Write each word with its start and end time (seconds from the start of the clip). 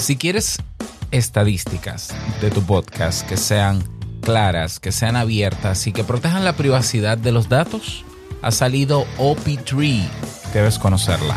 Si 0.00 0.16
quieres 0.16 0.56
estadísticas 1.10 2.08
de 2.40 2.50
tu 2.50 2.62
podcast 2.62 3.28
que 3.28 3.36
sean 3.36 3.84
claras, 4.22 4.80
que 4.80 4.92
sean 4.92 5.14
abiertas 5.14 5.86
y 5.86 5.92
que 5.92 6.04
protejan 6.04 6.42
la 6.42 6.56
privacidad 6.56 7.18
de 7.18 7.32
los 7.32 7.50
datos, 7.50 8.06
ha 8.40 8.50
salido 8.50 9.04
OP3. 9.18 10.08
Debes 10.54 10.78
conocerla. 10.78 11.36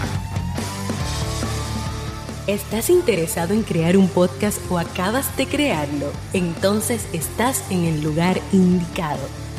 ¿Estás 2.47 2.89
interesado 2.89 3.53
en 3.53 3.63
crear 3.63 3.97
un 3.97 4.07
podcast 4.07 4.59
o 4.71 4.79
acabas 4.79 5.35
de 5.35 5.45
crearlo? 5.45 6.09
Entonces 6.31 7.05
estás 7.11 7.69
en 7.69 7.83
el 7.83 8.01
lugar 8.01 8.39
indicado, 8.53 9.27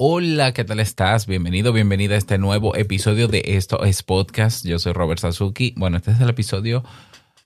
Hola, 0.00 0.54
¿qué 0.54 0.62
tal 0.62 0.78
estás? 0.78 1.26
Bienvenido, 1.26 1.72
bienvenida 1.72 2.14
a 2.14 2.18
este 2.18 2.38
nuevo 2.38 2.76
episodio 2.76 3.26
de 3.26 3.42
Esto 3.44 3.82
es 3.82 4.04
Podcast. 4.04 4.64
Yo 4.64 4.78
soy 4.78 4.92
Robert 4.92 5.20
Sasuki. 5.20 5.74
Bueno, 5.76 5.96
este 5.96 6.12
es 6.12 6.20
el 6.20 6.30
episodio, 6.30 6.84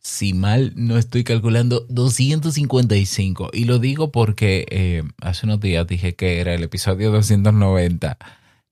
si 0.00 0.34
mal 0.34 0.74
no 0.76 0.98
estoy 0.98 1.24
calculando, 1.24 1.86
255. 1.88 3.52
Y 3.54 3.64
lo 3.64 3.78
digo 3.78 4.12
porque 4.12 4.66
eh, 4.68 5.02
hace 5.22 5.46
unos 5.46 5.60
días 5.60 5.86
dije 5.86 6.14
que 6.14 6.40
era 6.40 6.52
el 6.52 6.62
episodio 6.62 7.10
290. 7.10 8.18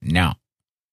No, 0.02 0.38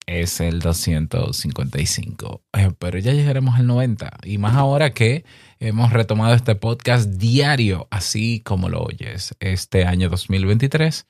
es 0.05 0.39
el 0.39 0.59
255. 0.59 2.41
Eh, 2.53 2.71
pero 2.79 2.99
ya 2.99 3.11
llegaremos 3.11 3.55
al 3.55 3.67
90. 3.67 4.19
Y 4.23 4.37
más 4.37 4.55
ahora 4.55 4.93
que 4.93 5.25
hemos 5.59 5.91
retomado 5.91 6.35
este 6.35 6.55
podcast 6.55 7.09
diario, 7.09 7.89
así 7.91 8.39
como 8.45 8.69
lo 8.69 8.81
oyes, 8.81 9.35
este 9.41 9.83
año 9.83 10.07
2023. 10.07 11.05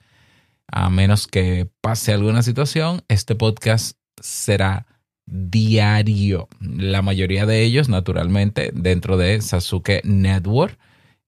A 0.70 0.90
menos 0.90 1.26
que 1.26 1.68
pase 1.80 2.12
alguna 2.12 2.42
situación, 2.42 3.02
este 3.08 3.34
podcast 3.34 3.96
será 4.20 4.86
diario. 5.24 6.48
La 6.60 7.00
mayoría 7.02 7.46
de 7.46 7.62
ellos, 7.62 7.88
naturalmente, 7.88 8.70
dentro 8.74 9.16
de 9.16 9.40
Sasuke 9.40 10.02
Network 10.04 10.78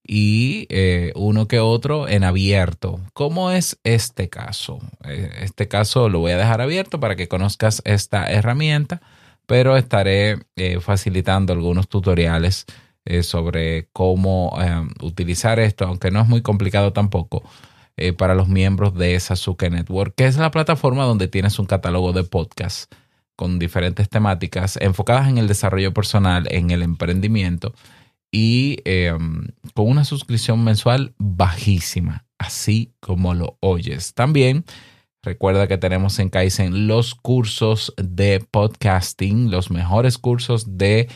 y 0.05 0.67
eh, 0.69 1.11
uno 1.15 1.47
que 1.47 1.59
otro 1.59 2.07
en 2.07 2.23
abierto. 2.23 2.99
¿Cómo 3.13 3.51
es 3.51 3.79
este 3.83 4.29
caso? 4.29 4.79
Eh, 5.05 5.31
este 5.41 5.67
caso 5.67 6.09
lo 6.09 6.19
voy 6.19 6.33
a 6.33 6.37
dejar 6.37 6.61
abierto 6.61 6.99
para 6.99 7.15
que 7.15 7.27
conozcas 7.27 7.81
esta 7.85 8.31
herramienta, 8.31 9.01
pero 9.47 9.75
estaré 9.75 10.39
eh, 10.55 10.79
facilitando 10.79 11.53
algunos 11.53 11.87
tutoriales 11.87 12.65
sobre 13.23 13.87
cómo 13.93 14.55
utilizar 15.01 15.59
esto, 15.59 15.87
aunque 15.87 16.11
no 16.11 16.21
es 16.21 16.27
muy 16.27 16.43
complicado 16.43 16.93
tampoco. 16.93 17.41
Para 18.17 18.35
los 18.35 18.47
miembros 18.47 18.95
de 18.95 19.19
Sasuke 19.19 19.69
Network, 19.69 20.13
que 20.15 20.25
es 20.25 20.37
la 20.37 20.51
plataforma 20.51 21.05
donde 21.05 21.27
tienes 21.27 21.59
un 21.59 21.65
catálogo 21.65 22.13
de 22.13 22.23
podcasts 22.23 22.87
con 23.35 23.57
diferentes 23.57 24.09
temáticas 24.09 24.77
enfocadas 24.81 25.27
en 25.27 25.37
el 25.37 25.47
desarrollo 25.47 25.93
personal, 25.93 26.47
en 26.51 26.71
el 26.71 26.83
emprendimiento 26.83 27.73
y 28.31 28.77
em, 28.85 29.47
con 29.73 29.87
una 29.87 30.05
suscripción 30.05 30.63
mensual 30.63 31.13
bajísima, 31.17 32.25
así 32.37 32.93
como 32.99 33.33
lo 33.33 33.57
oyes. 33.59 34.13
También 34.13 34.63
recuerda 35.23 35.67
que 35.67 35.77
tenemos 35.77 36.17
en 36.19 36.29
Kaizen 36.29 36.87
los 36.87 37.15
cursos 37.15 37.93
de 37.97 38.39
podcasting, 38.39 39.51
los 39.51 39.69
mejores 39.69 40.17
cursos 40.17 40.77
de, 40.77 41.09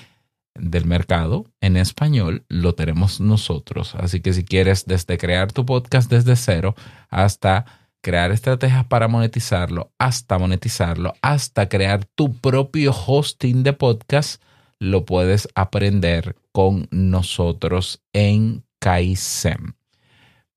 del 0.56 0.86
mercado 0.86 1.46
en 1.62 1.78
español, 1.78 2.46
lo 2.50 2.76
tenemos 2.76 3.20
nosotros. 3.20 3.96
Así 3.96 4.22
que 4.22 4.34
si 4.34 4.44
quieres 4.44 4.86
desde 4.86 5.18
crear 5.18 5.52
tu 5.52 5.66
podcast 5.66 6.10
desde 6.10 6.36
cero 6.36 6.76
hasta 7.10 7.66
crear 8.02 8.32
estrategias 8.32 8.86
para 8.86 9.08
monetizarlo, 9.08 9.92
hasta 9.98 10.38
monetizarlo, 10.38 11.14
hasta 11.22 11.68
crear 11.68 12.06
tu 12.06 12.36
propio 12.36 12.92
hosting 12.92 13.64
de 13.64 13.74
podcast, 13.74 14.42
lo 14.80 15.06
puedes 15.06 15.48
aprender 15.56 16.36
con 16.52 16.88
nosotros 16.92 18.04
en 18.14 18.64
Kaizen. 18.80 19.76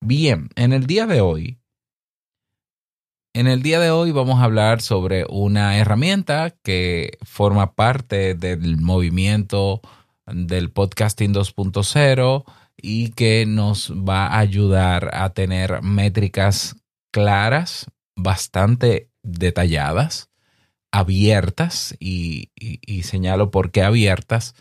Bien, 0.01 0.51
en 0.55 0.73
el 0.73 0.87
día 0.87 1.07
de 1.07 1.21
hoy, 1.21 1.59
en 3.39 3.47
el 3.47 3.63
día 3.63 3.79
de 3.79 3.93
hoy 3.93 4.11
vamos 4.11 4.41
a 4.41 4.45
hablar 4.45 4.81
sobre 4.81 5.25
una 5.29 5.79
herramienta 5.79 6.57
que 6.65 7.19
forma 7.23 7.77
parte 7.77 8.35
del 8.35 8.79
movimiento 8.79 9.81
del 10.27 10.73
podcasting 10.73 11.33
2.0 11.33 12.43
y 12.77 13.13
que 13.13 13.47
nos 13.47 13.93
va 13.93 14.27
a 14.27 14.41
ayudar 14.41 15.11
a 15.15 15.31
tener 15.35 15.83
métricas 15.83 16.75
claras, 17.13 17.87
bastante 18.17 19.09
detalladas 19.23 20.31
abiertas 20.91 21.95
y, 22.01 22.51
señalo 23.05 23.53
por 23.53 23.71
qué 23.71 23.85
abiertas 23.85 24.57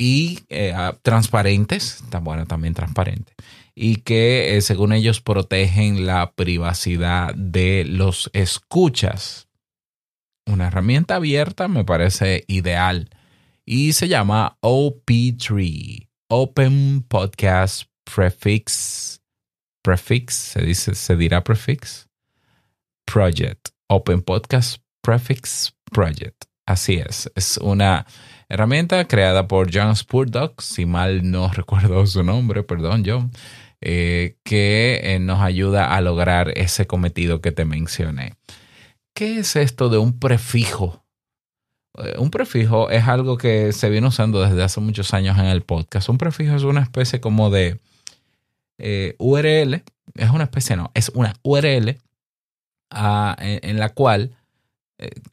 y 0.00 0.38
eh, 0.48 0.74
transparentes, 1.02 2.02
bueno, 2.22 2.46
también 2.46 2.72
transparentes, 2.72 3.34
y 3.74 3.96
que 3.96 4.56
eh, 4.56 4.62
según 4.62 4.94
ellos 4.94 5.20
protegen 5.20 6.06
la 6.06 6.32
privacidad 6.32 7.34
de 7.34 7.84
los 7.84 8.30
escuchas. 8.32 9.48
Una 10.46 10.68
herramienta 10.68 11.16
abierta 11.16 11.68
me 11.68 11.84
parece 11.84 12.44
ideal 12.48 13.10
y 13.66 13.92
se 13.92 14.08
llama 14.08 14.56
OP3, 14.62 16.08
Open 16.28 17.02
Podcast 17.06 17.82
Prefix, 18.04 19.20
Prefix, 19.82 20.34
se 20.34 20.62
dice, 20.62 20.94
se 20.94 21.14
dirá 21.14 21.44
prefix, 21.44 22.08
Project, 23.04 23.68
Open 23.86 24.22
Podcast 24.22 24.82
Prefix 25.02 25.76
Project. 25.92 26.46
Así 26.64 26.94
es, 26.94 27.30
es 27.34 27.58
una 27.58 28.06
herramienta 28.50 29.06
creada 29.06 29.48
por 29.48 29.70
John 29.72 29.96
Spurdock, 29.96 30.60
si 30.60 30.84
mal 30.84 31.30
no 31.30 31.48
recuerdo 31.52 32.06
su 32.06 32.22
nombre, 32.22 32.62
perdón 32.62 33.04
John, 33.06 33.30
eh, 33.80 34.36
que 34.42 35.00
eh, 35.02 35.18
nos 35.20 35.40
ayuda 35.40 35.94
a 35.94 36.00
lograr 36.02 36.52
ese 36.56 36.86
cometido 36.86 37.40
que 37.40 37.52
te 37.52 37.64
mencioné. 37.64 38.34
¿Qué 39.14 39.38
es 39.38 39.56
esto 39.56 39.88
de 39.88 39.98
un 39.98 40.18
prefijo? 40.18 41.04
Eh, 41.96 42.16
un 42.18 42.30
prefijo 42.30 42.90
es 42.90 43.06
algo 43.08 43.38
que 43.38 43.72
se 43.72 43.88
viene 43.88 44.08
usando 44.08 44.42
desde 44.42 44.62
hace 44.62 44.80
muchos 44.80 45.14
años 45.14 45.38
en 45.38 45.46
el 45.46 45.62
podcast. 45.62 46.08
Un 46.08 46.18
prefijo 46.18 46.54
es 46.54 46.64
una 46.64 46.82
especie 46.82 47.20
como 47.20 47.50
de 47.50 47.80
URL, 49.18 49.82
es 50.14 50.30
una 50.30 50.44
especie, 50.44 50.74
no, 50.74 50.90
es 50.94 51.10
una 51.10 51.34
URL 51.42 51.98
ah, 52.90 53.36
en 53.38 53.78
la 53.78 53.90
cual 53.90 54.32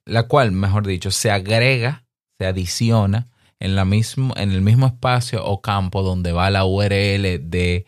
la 0.05 0.23
cual, 0.23 0.51
mejor 0.53 0.87
dicho, 0.87 1.11
se 1.11 1.29
agrega, 1.29 2.05
se 2.39 2.45
adiciona 2.45 3.29
en, 3.59 3.75
la 3.75 3.85
mismo, 3.85 4.33
en 4.37 4.51
el 4.51 4.61
mismo 4.61 4.87
espacio 4.87 5.45
o 5.45 5.61
campo 5.61 6.03
donde 6.03 6.31
va 6.31 6.49
la 6.49 6.65
URL 6.65 7.49
de 7.49 7.85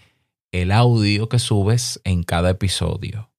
el 0.51 0.71
audio 0.71 1.29
que 1.29 1.39
subes 1.39 2.01
en 2.03 2.23
cada 2.23 2.49
episodio. 2.49 3.31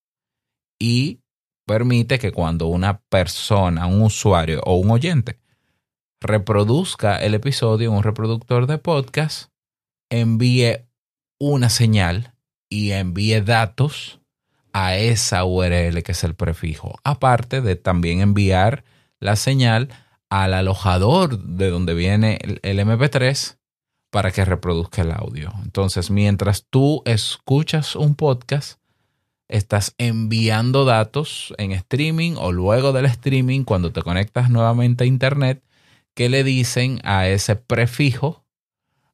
Y 0.79 1.21
permite 1.67 2.19
que 2.19 2.33
cuando 2.33 2.67
una 2.67 3.01
persona, 3.03 3.87
un 3.87 4.03
usuario 4.03 4.61
o 4.65 4.77
un 4.77 4.91
oyente 4.91 5.39
reproduzca 6.21 7.17
el 7.17 7.35
episodio 7.35 7.91
en 7.91 7.97
un 7.97 8.03
reproductor 8.03 8.67
de 8.67 8.79
podcast, 8.79 9.51
envíe 10.11 10.85
una 11.39 11.71
señal 11.71 12.35
y 12.69 12.91
envíe 12.93 13.41
datos 13.41 14.21
a 14.73 14.97
esa 14.97 15.45
URL 15.45 16.03
que 16.03 16.13
es 16.13 16.25
el 16.25 16.35
prefijo, 16.35 16.99
aparte 17.03 17.61
de 17.61 17.77
también 17.77 18.21
enviar 18.21 18.85
la 19.19 19.37
señal 19.37 19.89
al 20.31 20.55
alojador 20.55 21.43
de 21.43 21.71
donde 21.71 21.95
viene 21.95 22.39
el, 22.63 22.79
MP3 22.79 23.59
para 24.11 24.31
que 24.31 24.45
reproduzca 24.45 25.03
el 25.03 25.11
audio. 25.11 25.53
Entonces, 25.63 26.11
mientras 26.11 26.67
tú 26.71 27.03
escuchas 27.05 27.97
un 27.97 28.15
podcast, 28.15 28.81
estás 29.49 29.95
enviando 29.99 30.85
datos 30.85 31.53
en 31.59 31.73
streaming 31.73 32.35
o 32.37 32.53
luego 32.53 32.93
del 32.93 33.07
streaming, 33.07 33.65
cuando 33.65 33.93
te 33.93 34.03
conectas 34.03 34.51
nuevamente 34.51 35.05
a 35.05 35.09
Internet, 35.09 35.63
que 36.15 36.29
le 36.29 36.45
dicen 36.45 37.01
a 37.05 37.29
ese 37.29 37.57
prefijo, 37.57 38.45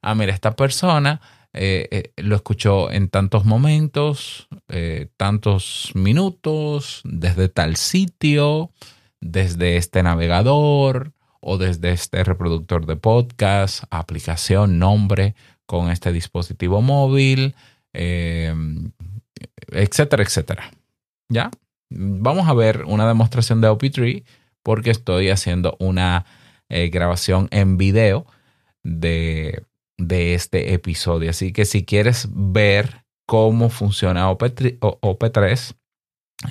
ah, 0.03 0.15
mira, 0.15 0.33
esta 0.33 0.55
persona 0.55 1.21
eh, 1.59 1.89
eh, 1.91 2.13
lo 2.23 2.37
escuchó 2.37 2.91
en 2.91 3.09
tantos 3.09 3.47
momentos, 3.47 4.49
eh, 4.69 5.09
tantos 5.17 5.91
minutos, 5.95 7.01
desde 7.05 7.49
tal 7.49 7.77
sitio, 7.77 8.71
desde 9.21 9.77
este 9.77 10.03
navegador 10.03 11.13
o 11.41 11.59
desde 11.59 11.93
este 11.93 12.25
reproductor 12.25 12.87
de 12.87 12.97
podcast, 12.97 13.85
aplicación, 13.91 14.79
nombre 14.79 15.35
con 15.67 15.91
este 15.91 16.13
dispositivo 16.13 16.83
móvil, 16.83 17.55
em, 17.93 18.93
etcétera, 19.73 20.23
etcétera. 20.23 20.71
¿Ya? 21.29 21.51
Vamos 21.91 22.49
a 22.49 22.55
ver 22.55 22.85
una 22.85 23.07
demostración 23.07 23.61
de 23.61 23.69
OP3 23.69 24.25
porque 24.63 24.91
estoy 24.91 25.31
haciendo 25.31 25.77
una 25.79 26.27
eh, 26.69 26.89
grabación 26.89 27.49
en 27.53 27.77
video 27.77 28.27
de, 28.83 29.65
de 29.99 30.35
este 30.35 30.75
episodio. 30.75 31.31
Así 31.31 31.53
que 31.53 31.65
si 31.65 31.85
quieres 31.85 32.29
ver 32.31 33.05
cómo 33.27 33.71
funciona 33.71 34.31
OP3, 34.31 34.79
OP3 34.81 35.77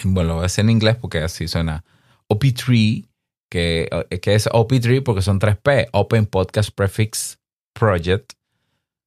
bueno, 0.03 0.43
es 0.43 0.57
en 0.57 0.69
inglés 0.69 0.95
porque 0.95 1.19
así 1.19 1.47
suena 1.47 1.83
OP3, 2.29 3.07
que, 3.49 3.89
eh, 4.09 4.19
que 4.19 4.35
es 4.35 4.47
OP3 4.47 5.03
porque 5.03 5.21
son 5.21 5.39
3P, 5.39 5.89
Open 5.91 6.25
Podcast 6.25 6.71
Prefix 6.71 7.39
Project. 7.73 8.33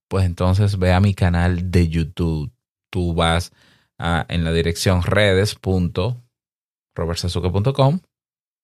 Pues 0.08 0.24
entonces 0.24 0.78
ve 0.78 0.92
a 0.92 1.00
mi 1.00 1.14
canal 1.14 1.70
de 1.70 1.88
YouTube. 1.88 2.52
Tú 2.90 3.14
vas 3.14 3.52
en 3.98 4.44
la 4.44 4.52
dirección 4.52 5.02
redes.robertsazuke.com 5.02 8.00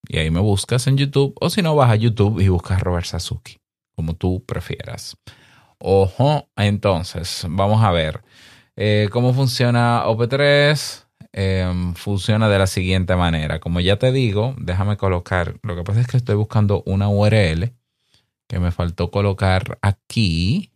y 0.06 0.19
ahí 0.19 0.31
me 0.31 0.41
buscas 0.41 0.87
en 0.87 0.97
YouTube 0.97 1.35
o 1.41 1.51
si 1.51 1.61
no 1.62 1.75
vas 1.75 1.91
a 1.91 1.97
YouTube 1.97 2.41
y 2.41 2.47
buscas 2.49 2.81
Robert 2.81 3.06
Sasuke, 3.06 3.59
como 3.97 4.15
tú 4.15 4.45
prefieras. 4.45 5.17
Ojo, 5.79 6.49
entonces 6.56 7.45
vamos 7.49 7.83
a 7.83 7.91
ver 7.91 8.23
eh, 8.77 9.09
cómo 9.11 9.35
funciona 9.35 10.05
OP3 10.06 11.04
Em, 11.36 11.94
funciona 11.94 12.48
de 12.48 12.58
la 12.60 12.69
siguiente 12.69 13.16
manera. 13.16 13.58
Como 13.58 13.81
ya 13.81 13.98
te 13.98 14.12
digo, 14.12 14.54
déjame 14.56 14.96
colocar, 14.96 15.56
lo 15.64 15.75
que 15.75 15.82
pasa 15.82 16.00
es 16.00 16.06
que 16.06 16.16
estoy 16.16 16.36
buscando 16.36 16.84
una 16.86 17.08
URL 17.08 17.72
que 18.46 18.60
me 18.60 18.70
faltó 18.70 19.10
colocar 19.10 19.76
aquí 19.82 20.70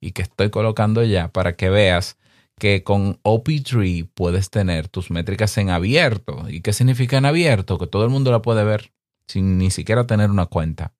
y 0.00 0.12
que 0.12 0.22
estoy 0.22 0.50
colocando 0.50 1.02
ya 1.02 1.32
para 1.32 1.56
que 1.56 1.70
veas 1.70 2.18
que 2.56 2.84
con 2.84 3.18
OP3 3.24 4.08
puedes 4.14 4.50
tener 4.50 4.86
tus 4.86 5.10
métricas 5.10 5.58
en 5.58 5.70
abierto. 5.70 6.48
¿Y 6.48 6.60
qué 6.60 6.72
significa 6.72 7.18
en 7.18 7.26
abierto? 7.26 7.78
Que 7.78 7.88
todo 7.88 8.04
el 8.04 8.10
mundo 8.10 8.30
la 8.30 8.42
puede 8.42 8.62
ver 8.62 8.92
sin 9.26 9.58
ni 9.58 9.72
siquiera 9.72 10.06
tener 10.06 10.30
una 10.30 10.46
cuenta. 10.46 10.92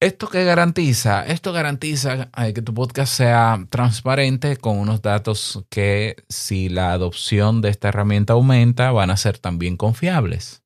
¿Esto 0.00 0.28
qué 0.28 0.44
garantiza? 0.44 1.26
Esto 1.26 1.52
garantiza 1.52 2.30
eh, 2.36 2.52
que 2.54 2.62
tu 2.62 2.72
podcast 2.72 3.12
sea 3.12 3.66
transparente 3.68 4.56
con 4.56 4.78
unos 4.78 5.02
datos 5.02 5.64
que 5.70 6.14
si 6.28 6.68
la 6.68 6.92
adopción 6.92 7.62
de 7.62 7.70
esta 7.70 7.88
herramienta 7.88 8.34
aumenta 8.34 8.92
van 8.92 9.10
a 9.10 9.16
ser 9.16 9.38
también 9.38 9.76
confiables. 9.76 10.62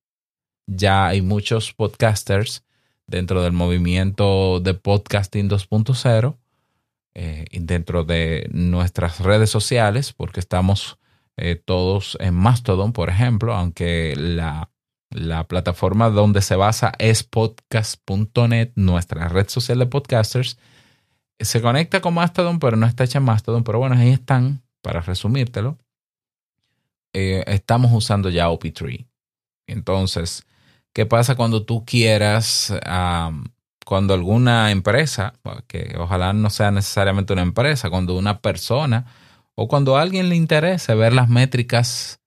Ya 0.67 1.07
hay 1.07 1.23
muchos 1.23 1.73
podcasters 1.73 2.63
dentro 3.07 3.43
del 3.43 3.53
movimiento 3.53 4.61
de 4.61 4.75
podcasting 4.75 5.49
2.0, 5.49 6.37
eh, 7.15 7.47
dentro 7.53 8.05
de 8.05 8.51
nuestras 8.53 9.19
redes 9.21 9.49
sociales, 9.49 10.13
porque 10.13 10.41
estamos 10.41 10.99
eh, 11.39 11.57
todos 11.57 12.19
en 12.21 12.35
Mastodon, 12.35 12.93
por 12.93 13.09
ejemplo, 13.09 13.55
aunque 13.55 14.15
la 14.15 14.72
la 15.15 15.45
plataforma 15.45 16.11
donde 16.11 16.43
se 16.43 16.57
basa 16.57 16.93
es 16.99 17.23
podcast.net, 17.23 18.73
nuestra 18.75 19.29
red 19.29 19.49
social 19.49 19.79
de 19.79 19.87
podcasters. 19.87 20.59
Se 21.39 21.61
conecta 21.61 22.01
con 22.01 22.15
Mastodon, 22.15 22.59
pero 22.59 22.77
no 22.77 22.87
está 22.87 23.05
hecha 23.05 23.19
en 23.19 23.25
Mastodon. 23.25 23.65
Pero 23.65 23.79
bueno, 23.79 23.97
ahí 23.97 24.11
están, 24.11 24.63
para 24.81 25.01
resumírtelo. 25.01 25.79
Eh, 27.13 27.45
estamos 27.47 27.91
usando 27.93 28.31
ya 28.31 28.49
OP3. 28.49 29.07
Entonces, 29.67 30.47
¿qué 30.93 31.07
pasa 31.07 31.35
cuando 31.35 31.65
tú 31.65 31.85
quieras, 31.85 32.73
cuando 33.85 34.15
alguna 34.15 34.71
empresa, 34.71 35.35
que 35.67 35.95
ojalá 35.99 36.33
no 36.33 36.51
sea 36.51 36.71
necesariamente 36.71 37.33
una 37.33 37.43
empresa, 37.43 37.91
cuando 37.91 38.17
una 38.17 38.41
persona 38.41 39.07
o 39.55 39.69
cuando 39.69 39.97
a 39.97 40.03
alguien 40.03 40.29
le 40.29 40.37
interese 40.37 40.95
ver 40.95 41.13
las 41.13 41.29
métricas 41.29 42.22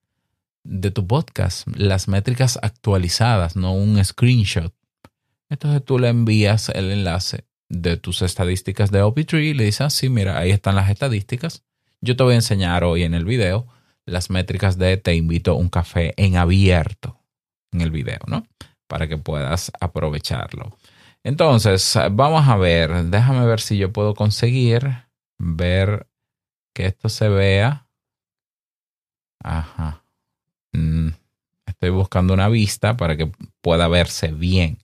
de 0.68 0.90
tu 0.90 1.06
podcast, 1.06 1.66
las 1.76 2.08
métricas 2.08 2.58
actualizadas, 2.60 3.56
no 3.56 3.72
un 3.72 4.02
screenshot. 4.04 4.74
Entonces 5.48 5.84
tú 5.84 5.98
le 5.98 6.08
envías 6.08 6.68
el 6.70 6.90
enlace 6.90 7.46
de 7.68 7.96
tus 7.96 8.22
estadísticas 8.22 8.90
de 8.90 9.02
OP3 9.02 9.42
y 9.42 9.54
le 9.54 9.64
dices, 9.64 9.80
ah, 9.80 9.90
sí, 9.90 10.08
mira, 10.08 10.38
ahí 10.38 10.50
están 10.50 10.76
las 10.76 10.90
estadísticas. 10.90 11.64
Yo 12.00 12.16
te 12.16 12.22
voy 12.22 12.32
a 12.32 12.36
enseñar 12.36 12.84
hoy 12.84 13.04
en 13.04 13.14
el 13.14 13.24
video 13.24 13.68
las 14.04 14.30
métricas 14.30 14.78
de 14.78 14.96
Te 14.96 15.14
invito 15.14 15.52
a 15.52 15.54
un 15.54 15.68
café 15.68 16.14
en 16.16 16.36
abierto 16.36 17.20
en 17.72 17.80
el 17.80 17.90
video, 17.90 18.20
¿no? 18.26 18.46
Para 18.86 19.08
que 19.08 19.18
puedas 19.18 19.72
aprovecharlo. 19.80 20.76
Entonces, 21.24 21.98
vamos 22.12 22.46
a 22.48 22.56
ver, 22.56 23.04
déjame 23.06 23.44
ver 23.46 23.60
si 23.60 23.76
yo 23.76 23.92
puedo 23.92 24.14
conseguir 24.14 25.08
ver 25.38 26.08
que 26.72 26.86
esto 26.86 27.08
se 27.08 27.28
vea. 27.28 27.88
Ajá. 29.42 30.05
Estoy 31.76 31.90
buscando 31.90 32.32
una 32.32 32.48
vista 32.48 32.96
para 32.96 33.18
que 33.18 33.30
pueda 33.60 33.86
verse 33.86 34.28
bien. 34.28 34.78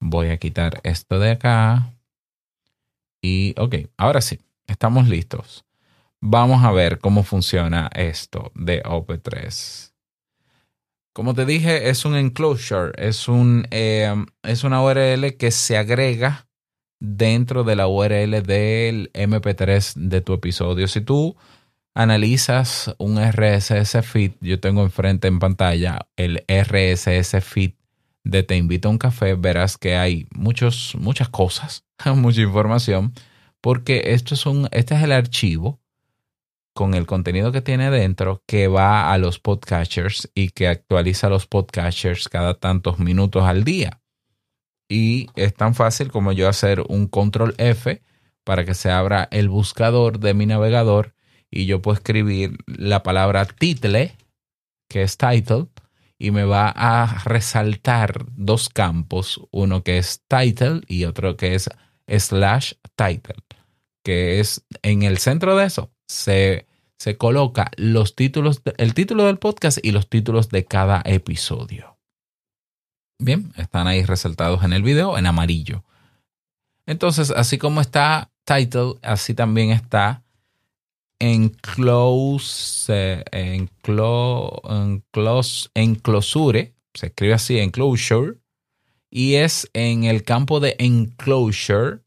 Voy 0.00 0.28
a 0.28 0.38
quitar 0.38 0.80
esto 0.82 1.18
de 1.18 1.32
acá. 1.32 1.92
Y 3.20 3.54
ok, 3.58 3.74
ahora 3.98 4.22
sí, 4.22 4.40
estamos 4.66 5.06
listos. 5.06 5.66
Vamos 6.20 6.64
a 6.64 6.72
ver 6.72 6.98
cómo 6.98 7.24
funciona 7.24 7.90
esto 7.94 8.52
de 8.54 8.82
OP3. 8.84 9.92
Como 11.12 11.34
te 11.34 11.44
dije, 11.44 11.90
es 11.90 12.06
un 12.06 12.16
enclosure, 12.16 12.92
es, 12.96 13.28
un, 13.28 13.66
eh, 13.70 14.10
es 14.44 14.64
una 14.64 14.82
URL 14.82 15.36
que 15.36 15.50
se 15.50 15.76
agrega 15.76 16.48
dentro 17.00 17.64
de 17.64 17.76
la 17.76 17.86
URL 17.86 18.42
del 18.42 19.12
MP3 19.12 19.94
de 19.94 20.22
tu 20.22 20.32
episodio. 20.32 20.88
Si 20.88 21.02
tú 21.02 21.36
analizas 21.98 22.94
un 22.98 23.18
RSS 23.18 24.06
feed, 24.06 24.30
yo 24.40 24.60
tengo 24.60 24.84
enfrente 24.84 25.26
en 25.26 25.40
pantalla 25.40 26.06
el 26.14 26.44
RSS 26.46 27.42
feed 27.42 27.72
de 28.22 28.44
Te 28.44 28.56
invito 28.56 28.86
a 28.86 28.92
un 28.92 28.98
café, 28.98 29.34
verás 29.34 29.76
que 29.76 29.96
hay 29.96 30.28
muchos, 30.30 30.94
muchas 30.96 31.28
cosas, 31.28 31.84
mucha 32.14 32.40
información, 32.40 33.14
porque 33.60 34.12
esto 34.12 34.34
es 34.34 34.46
un, 34.46 34.68
este 34.70 34.94
es 34.94 35.02
el 35.02 35.10
archivo 35.10 35.80
con 36.72 36.94
el 36.94 37.04
contenido 37.04 37.50
que 37.50 37.62
tiene 37.62 37.90
dentro 37.90 38.44
que 38.46 38.68
va 38.68 39.12
a 39.12 39.18
los 39.18 39.40
podcatchers 39.40 40.30
y 40.36 40.50
que 40.50 40.68
actualiza 40.68 41.28
los 41.28 41.48
podcatchers 41.48 42.28
cada 42.28 42.54
tantos 42.54 43.00
minutos 43.00 43.42
al 43.42 43.64
día. 43.64 44.00
Y 44.88 45.30
es 45.34 45.52
tan 45.52 45.74
fácil 45.74 46.12
como 46.12 46.30
yo 46.30 46.48
hacer 46.48 46.80
un 46.88 47.08
control 47.08 47.56
F 47.58 48.00
para 48.44 48.64
que 48.64 48.74
se 48.74 48.88
abra 48.88 49.26
el 49.32 49.48
buscador 49.48 50.20
de 50.20 50.34
mi 50.34 50.46
navegador 50.46 51.17
y 51.50 51.66
yo 51.66 51.82
puedo 51.82 51.96
escribir 51.96 52.58
la 52.66 53.02
palabra 53.02 53.44
title, 53.46 54.16
que 54.88 55.02
es 55.02 55.16
title, 55.16 55.66
y 56.18 56.30
me 56.30 56.44
va 56.44 56.68
a 56.68 57.22
resaltar 57.24 58.26
dos 58.36 58.68
campos, 58.68 59.40
uno 59.50 59.82
que 59.84 59.98
es 59.98 60.22
title 60.26 60.80
y 60.86 61.04
otro 61.04 61.36
que 61.36 61.54
es 61.54 61.70
slash 62.08 62.74
title, 62.96 63.36
que 64.04 64.40
es 64.40 64.64
en 64.82 65.02
el 65.02 65.18
centro 65.18 65.56
de 65.56 65.66
eso 65.66 65.92
se, 66.08 66.66
se 66.98 67.16
coloca 67.16 67.70
los 67.76 68.16
títulos, 68.16 68.62
el 68.78 68.94
título 68.94 69.26
del 69.26 69.38
podcast 69.38 69.78
y 69.82 69.92
los 69.92 70.08
títulos 70.08 70.48
de 70.48 70.64
cada 70.64 71.02
episodio. 71.04 71.98
Bien, 73.20 73.52
están 73.56 73.86
ahí 73.86 74.04
resaltados 74.04 74.62
en 74.64 74.72
el 74.72 74.82
video 74.82 75.18
en 75.18 75.26
amarillo. 75.26 75.84
Entonces, 76.86 77.30
así 77.30 77.58
como 77.58 77.80
está 77.80 78.30
title, 78.44 78.94
así 79.02 79.34
también 79.34 79.70
está 79.70 80.22
enclose, 81.18 82.88
enclose, 83.32 84.60
enclosure, 85.74 86.74
se 86.94 87.06
escribe 87.06 87.34
así, 87.34 87.58
enclosure, 87.58 88.38
y 89.10 89.34
es 89.34 89.68
en 89.72 90.04
el 90.04 90.22
campo 90.22 90.60
de 90.60 90.76
enclosure 90.78 92.00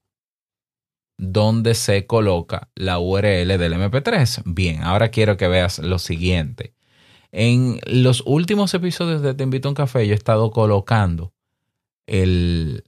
donde 1.18 1.76
se 1.76 2.08
coloca 2.08 2.70
la 2.76 3.00
URL 3.00 3.58
del 3.58 3.74
MP3. 3.74 4.44
Bien, 4.46 4.84
ahora 4.84 5.10
quiero 5.10 5.38
que 5.38 5.48
veas 5.48 5.80
lo 5.80 6.00
siguiente. 6.00 6.74
En 7.32 7.80
los 7.86 8.24
últimos 8.26 8.74
episodios 8.74 9.22
de 9.22 9.34
Te 9.34 9.44
invito 9.44 9.68
a 9.68 9.72
un 9.72 9.76
café 9.76 10.06
yo 10.06 10.14
he 10.14 10.18
estado 10.18 10.52
colocando 10.52 11.34
el, 12.08 12.84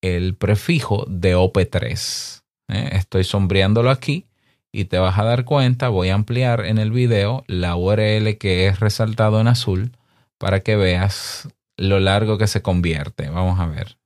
el 0.00 0.36
prefijo 0.36 1.06
de 1.08 1.36
OP3. 1.36 2.42
¿eh? 2.68 2.90
Estoy 2.92 3.24
sombreándolo 3.24 3.90
aquí 3.90 4.29
y 4.72 4.84
te 4.86 4.98
vas 4.98 5.18
a 5.18 5.24
dar 5.24 5.44
cuenta, 5.44 5.88
voy 5.88 6.10
a 6.10 6.14
ampliar 6.14 6.64
en 6.64 6.78
el 6.78 6.90
video 6.90 7.44
la 7.46 7.76
URL 7.76 8.38
que 8.38 8.66
es 8.66 8.80
resaltado 8.80 9.40
en 9.40 9.48
azul 9.48 9.92
para 10.38 10.60
que 10.60 10.76
veas 10.76 11.48
lo 11.76 11.98
largo 11.98 12.38
que 12.38 12.46
se 12.46 12.62
convierte. 12.62 13.28
Vamos 13.28 13.58
a 13.58 13.66
ver. 13.66 13.98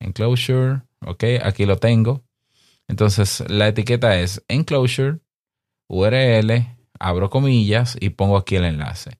Enclosure, 0.00 0.82
ok, 1.00 1.24
aquí 1.42 1.66
lo 1.66 1.78
tengo. 1.78 2.22
Entonces 2.88 3.42
la 3.48 3.68
etiqueta 3.68 4.20
es 4.20 4.44
enclosure, 4.48 5.18
URL, 5.88 6.76
abro 6.98 7.30
comillas 7.30 7.96
y 8.00 8.10
pongo 8.10 8.36
aquí 8.36 8.56
el 8.56 8.64
enlace. 8.64 9.18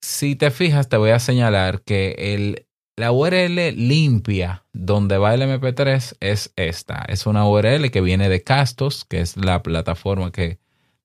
Si 0.00 0.34
te 0.34 0.50
fijas, 0.50 0.88
te 0.88 0.96
voy 0.96 1.10
a 1.10 1.18
señalar 1.18 1.82
que 1.82 2.34
el, 2.34 2.66
la 3.00 3.10
URL 3.12 3.72
limpia 3.76 4.66
donde 4.74 5.16
va 5.16 5.32
el 5.32 5.40
MP3 5.40 6.18
es 6.20 6.52
esta. 6.56 7.06
Es 7.08 7.24
una 7.26 7.48
URL 7.48 7.90
que 7.90 8.02
viene 8.02 8.28
de 8.28 8.42
Castos, 8.44 9.06
que 9.06 9.22
es 9.22 9.38
la 9.38 9.62
plataforma 9.62 10.30
que, 10.30 10.58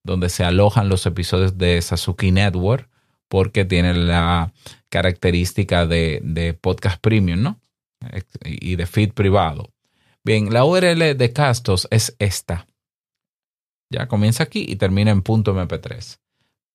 donde 0.03 0.27
se 0.27 0.43
alojan 0.43 0.89
los 0.89 1.05
episodios 1.05 1.57
de 1.57 1.81
Sasuke 1.81 2.33
Network, 2.33 2.89
porque 3.29 3.63
tiene 3.63 3.93
la 3.93 4.51
característica 4.89 5.87
de, 5.87 6.57
podcast 6.59 6.99
premium, 6.99 7.41
¿no? 7.41 7.61
Y 8.43 8.75
de 8.75 8.87
feed 8.87 9.13
privado. 9.13 9.71
Bien, 10.25 10.51
la 10.51 10.65
URL 10.65 11.15
de 11.17 11.31
Castos 11.31 11.87
es 11.91 12.13
esta. 12.19 12.67
Ya 13.89 14.09
comienza 14.09 14.43
aquí 14.43 14.65
y 14.67 14.75
termina 14.75 15.11
en 15.11 15.23
.mp3. 15.23 16.19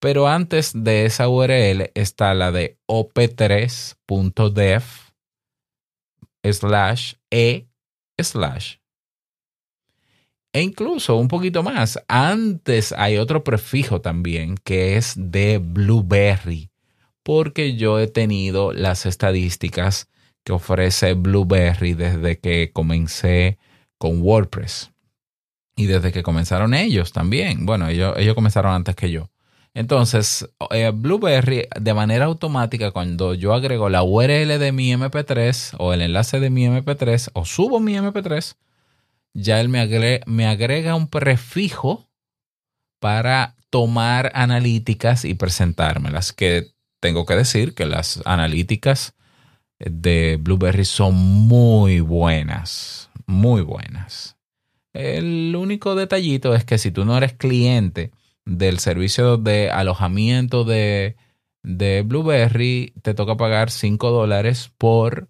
Pero 0.00 0.28
antes 0.28 0.72
de 0.74 1.04
esa 1.04 1.28
URL 1.28 1.90
está 1.94 2.32
la 2.32 2.52
de 2.52 2.78
op3.dev 2.88 4.82
slash 6.44 7.14
e 7.30 7.68
slash. 8.18 8.76
E 10.52 10.62
incluso 10.62 11.16
un 11.16 11.28
poquito 11.28 11.62
más, 11.62 11.98
antes 12.08 12.92
hay 12.92 13.18
otro 13.18 13.44
prefijo 13.44 14.00
también 14.00 14.56
que 14.56 14.96
es 14.96 15.14
de 15.16 15.58
Blueberry, 15.58 16.70
porque 17.22 17.76
yo 17.76 18.00
he 18.00 18.08
tenido 18.08 18.72
las 18.72 19.06
estadísticas 19.06 20.08
que 20.42 20.52
ofrece 20.52 21.14
Blueberry 21.14 21.94
desde 21.94 22.38
que 22.40 22.72
comencé 22.72 23.58
con 23.98 24.22
WordPress 24.22 24.90
y 25.76 25.86
desde 25.86 26.10
que 26.10 26.22
comenzaron 26.22 26.74
ellos 26.74 27.12
también. 27.12 27.64
Bueno, 27.64 27.88
ellos, 27.88 28.14
ellos 28.16 28.34
comenzaron 28.34 28.72
antes 28.72 28.96
que 28.96 29.10
yo. 29.10 29.30
Entonces, 29.72 30.48
eh, 30.70 30.90
Blueberry 30.92 31.68
de 31.80 31.94
manera 31.94 32.24
automática, 32.24 32.90
cuando 32.90 33.34
yo 33.34 33.54
agrego 33.54 33.88
la 33.88 34.02
URL 34.02 34.58
de 34.58 34.72
mi 34.72 34.92
MP3 34.92 35.76
o 35.78 35.92
el 35.92 36.02
enlace 36.02 36.40
de 36.40 36.50
mi 36.50 36.66
MP3 36.66 37.30
o 37.34 37.44
subo 37.44 37.78
mi 37.78 37.94
MP3, 37.94 38.56
ya 39.32 39.60
él 39.60 39.68
me 39.68 39.80
agrega, 39.80 40.24
me 40.26 40.46
agrega 40.46 40.96
un 40.96 41.08
prefijo 41.08 42.08
para 42.98 43.54
tomar 43.70 44.32
analíticas 44.34 45.24
y 45.24 45.34
presentármelas. 45.34 46.32
Que 46.32 46.72
tengo 47.00 47.24
que 47.24 47.36
decir 47.36 47.74
que 47.74 47.86
las 47.86 48.20
analíticas 48.24 49.14
de 49.78 50.36
Blueberry 50.40 50.84
son 50.84 51.14
muy 51.14 52.00
buenas, 52.00 53.10
muy 53.26 53.62
buenas. 53.62 54.36
El 54.92 55.54
único 55.56 55.94
detallito 55.94 56.54
es 56.54 56.64
que 56.64 56.76
si 56.76 56.90
tú 56.90 57.04
no 57.04 57.16
eres 57.16 57.34
cliente, 57.34 58.10
del 58.50 58.80
servicio 58.80 59.36
de 59.36 59.70
alojamiento 59.70 60.64
de, 60.64 61.16
de 61.62 62.02
Blueberry, 62.02 62.92
te 63.02 63.14
toca 63.14 63.36
pagar 63.36 63.70
5 63.70 64.10
dólares 64.10 64.72
por 64.76 65.28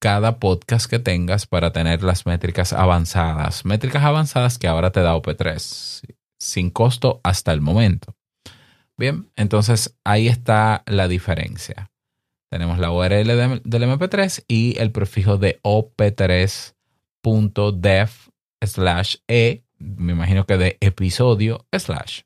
cada 0.00 0.38
podcast 0.38 0.88
que 0.88 0.98
tengas 0.98 1.46
para 1.46 1.72
tener 1.72 2.02
las 2.02 2.24
métricas 2.24 2.72
avanzadas. 2.72 3.66
Métricas 3.66 4.02
avanzadas 4.04 4.56
que 4.58 4.68
ahora 4.68 4.90
te 4.90 5.00
da 5.00 5.14
OP3, 5.14 6.14
sin 6.38 6.70
costo 6.70 7.20
hasta 7.22 7.52
el 7.52 7.60
momento. 7.60 8.16
Bien, 8.96 9.30
entonces 9.36 9.94
ahí 10.02 10.26
está 10.28 10.82
la 10.86 11.08
diferencia. 11.08 11.90
Tenemos 12.50 12.78
la 12.78 12.90
URL 12.90 13.26
del 13.64 13.82
MP3 13.82 14.44
y 14.48 14.78
el 14.78 14.92
prefijo 14.92 15.36
de 15.36 15.60
op3.dev 15.62 16.72
slash 18.62 19.16
e, 19.28 19.62
me 19.78 20.12
imagino 20.12 20.46
que 20.46 20.56
de 20.56 20.78
episodio 20.80 21.66
slash 21.70 22.22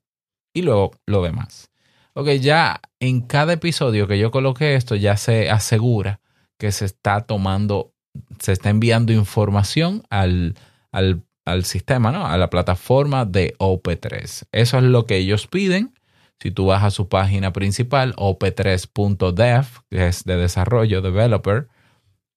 y 0.52 0.62
luego 0.62 0.92
lo 1.06 1.22
demás. 1.22 1.70
Ok, 2.14 2.28
ya 2.40 2.80
en 2.98 3.20
cada 3.20 3.52
episodio 3.52 4.06
que 4.08 4.18
yo 4.18 4.30
coloque 4.30 4.74
esto, 4.74 4.96
ya 4.96 5.16
se 5.16 5.50
asegura 5.50 6.20
que 6.58 6.72
se 6.72 6.84
está 6.84 7.20
tomando, 7.22 7.92
se 8.40 8.52
está 8.52 8.70
enviando 8.70 9.12
información 9.12 10.02
al, 10.10 10.56
al, 10.92 11.22
al 11.44 11.64
sistema, 11.64 12.10
¿no? 12.10 12.26
A 12.26 12.36
la 12.36 12.50
plataforma 12.50 13.24
de 13.24 13.54
OP3. 13.58 14.46
Eso 14.52 14.78
es 14.78 14.84
lo 14.84 15.06
que 15.06 15.16
ellos 15.16 15.46
piden. 15.46 15.94
Si 16.40 16.50
tú 16.50 16.66
vas 16.66 16.82
a 16.82 16.90
su 16.90 17.08
página 17.08 17.52
principal, 17.52 18.14
op3.dev, 18.16 19.66
que 19.90 20.08
es 20.08 20.24
de 20.24 20.36
desarrollo, 20.36 21.02
developer, 21.02 21.68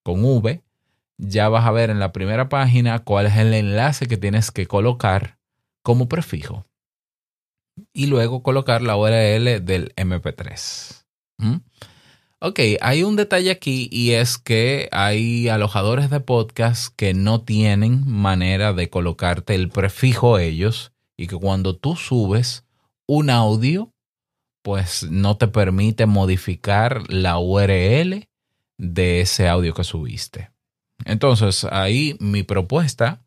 con 0.03 0.23
V, 0.23 0.61
ya 1.17 1.49
vas 1.49 1.65
a 1.65 1.71
ver 1.71 1.89
en 1.89 1.99
la 1.99 2.11
primera 2.11 2.49
página 2.49 2.99
cuál 2.99 3.25
es 3.25 3.37
el 3.37 3.53
enlace 3.53 4.07
que 4.07 4.17
tienes 4.17 4.51
que 4.51 4.67
colocar 4.67 5.37
como 5.81 6.07
prefijo 6.07 6.65
y 7.93 8.07
luego 8.07 8.43
colocar 8.43 8.81
la 8.81 8.97
URL 8.97 9.63
del 9.63 9.93
MP3. 9.95 11.05
¿Mm? 11.37 11.55
Ok, 12.39 12.59
hay 12.81 13.03
un 13.03 13.15
detalle 13.15 13.51
aquí 13.51 13.87
y 13.89 14.11
es 14.11 14.37
que 14.37 14.89
hay 14.91 15.47
alojadores 15.47 16.09
de 16.09 16.19
podcast 16.19 16.93
que 16.95 17.13
no 17.13 17.41
tienen 17.41 18.03
manera 18.05 18.73
de 18.73 18.89
colocarte 18.89 19.55
el 19.55 19.69
prefijo 19.69 20.39
ellos 20.39 20.91
y 21.15 21.27
que 21.27 21.37
cuando 21.37 21.77
tú 21.77 21.95
subes 21.95 22.65
un 23.07 23.29
audio, 23.29 23.93
pues 24.61 25.09
no 25.09 25.37
te 25.37 25.47
permite 25.47 26.05
modificar 26.05 27.09
la 27.09 27.39
URL 27.39 28.27
de 28.77 29.21
ese 29.21 29.47
audio 29.47 29.73
que 29.73 29.83
subiste. 29.85 30.51
Entonces, 31.05 31.65
ahí 31.65 32.17
mi 32.19 32.43
propuesta 32.43 33.21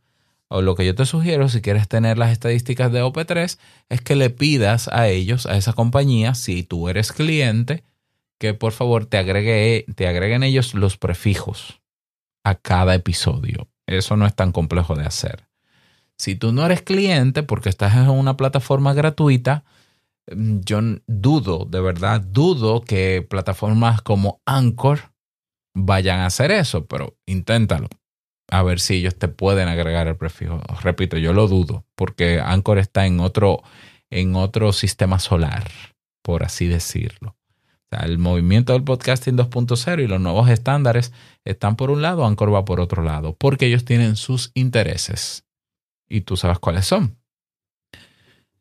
o 0.49 0.63
lo 0.63 0.75
que 0.75 0.87
yo 0.87 0.95
te 0.95 1.07
sugiero, 1.07 1.49
si 1.49 1.61
quieres 1.61 1.89
tener 1.89 2.19
las 2.19 2.31
estadísticas 2.31 2.93
de 2.93 3.03
OP3, 3.03 3.59
es 3.89 4.01
que 4.01 4.17
le 4.17 4.31
pidas 4.31 4.89
a 4.89 5.09
ellos, 5.09 5.47
a 5.47 5.57
esa 5.57 5.73
compañía, 5.73 6.35
si 6.35 6.63
tú 6.63 6.89
eres 6.89 7.13
cliente, 7.13 7.85
que 8.39 8.55
por 8.55 8.73
favor 8.73 9.07
te, 9.07 9.19
agregue, 9.19 9.87
te 9.95 10.07
agreguen 10.07 10.43
ellos 10.43 10.75
los 10.75 10.97
prefijos 10.97 11.81
a 12.45 12.55
cada 12.55 12.95
episodio. 12.95 13.69
Eso 13.87 14.17
no 14.17 14.27
es 14.27 14.35
tan 14.35 14.53
complejo 14.53 14.95
de 14.95 15.05
hacer. 15.05 15.49
Si 16.17 16.37
tú 16.37 16.53
no 16.53 16.65
eres 16.65 16.83
cliente 16.83 17.43
porque 17.43 17.69
estás 17.69 17.95
en 17.97 18.09
una 18.09 18.37
plataforma 18.37 18.95
gratuita, 18.95 19.65
mm, 20.31 20.61
yo 20.61 20.81
dudo, 21.07 21.65
de 21.65 21.81
verdad, 21.81 22.21
dudo 22.21 22.83
que 22.83 23.27
plataformas 23.29 24.01
como 24.01 24.41
Anchor 24.47 25.13
vayan 25.75 26.21
a 26.21 26.27
hacer 26.27 26.53
eso, 26.53 26.87
pero 26.87 27.17
inténtalo 27.27 27.89
a 28.49 28.63
ver 28.63 28.81
si 28.81 28.97
ellos 28.97 29.17
te 29.17 29.29
pueden 29.29 29.69
agregar 29.69 30.07
el 30.07 30.17
prefijo. 30.17 30.61
Repito, 30.83 31.17
yo 31.19 31.33
lo 31.33 31.49
dudo, 31.49 31.85
porque 31.95 32.41
Anchor 32.41 32.79
está 32.79 33.07
en 33.07 33.21
otro, 33.21 33.63
en 34.11 34.37
otro 34.37 34.73
sistema 34.73 35.19
solar, 35.19 35.71
por 36.23 36.45
así 36.45 36.67
decirlo. 36.67 37.37
El 37.91 38.19
movimiento 38.19 38.73
del 38.73 38.83
podcasting 38.83 39.37
2.0 39.37 40.03
y 40.03 40.07
los 40.07 40.21
nuevos 40.21 40.49
estándares 40.51 41.13
están 41.45 41.77
por 41.77 41.91
un 41.91 42.03
lado, 42.03 42.27
Anchor 42.27 42.53
va 42.53 42.65
por 42.65 42.81
otro 42.81 43.03
lado, 43.03 43.35
porque 43.39 43.67
ellos 43.67 43.85
tienen 43.85 44.17
sus 44.17 44.51
intereses 44.55 45.45
y 46.09 46.23
tú 46.23 46.37
sabes 46.37 46.59
cuáles 46.59 46.87
son. 46.87 47.17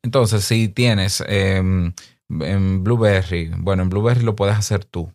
Entonces, 0.04 0.44
si 0.44 0.70
tienes 0.70 1.24
em, 1.28 1.94
en 2.30 2.84
Blueberry, 2.84 3.52
bueno, 3.58 3.84
en 3.84 3.90
Blueberry 3.90 4.22
lo 4.22 4.36
puedes 4.36 4.56
hacer 4.56 4.86
tú. 4.86 5.12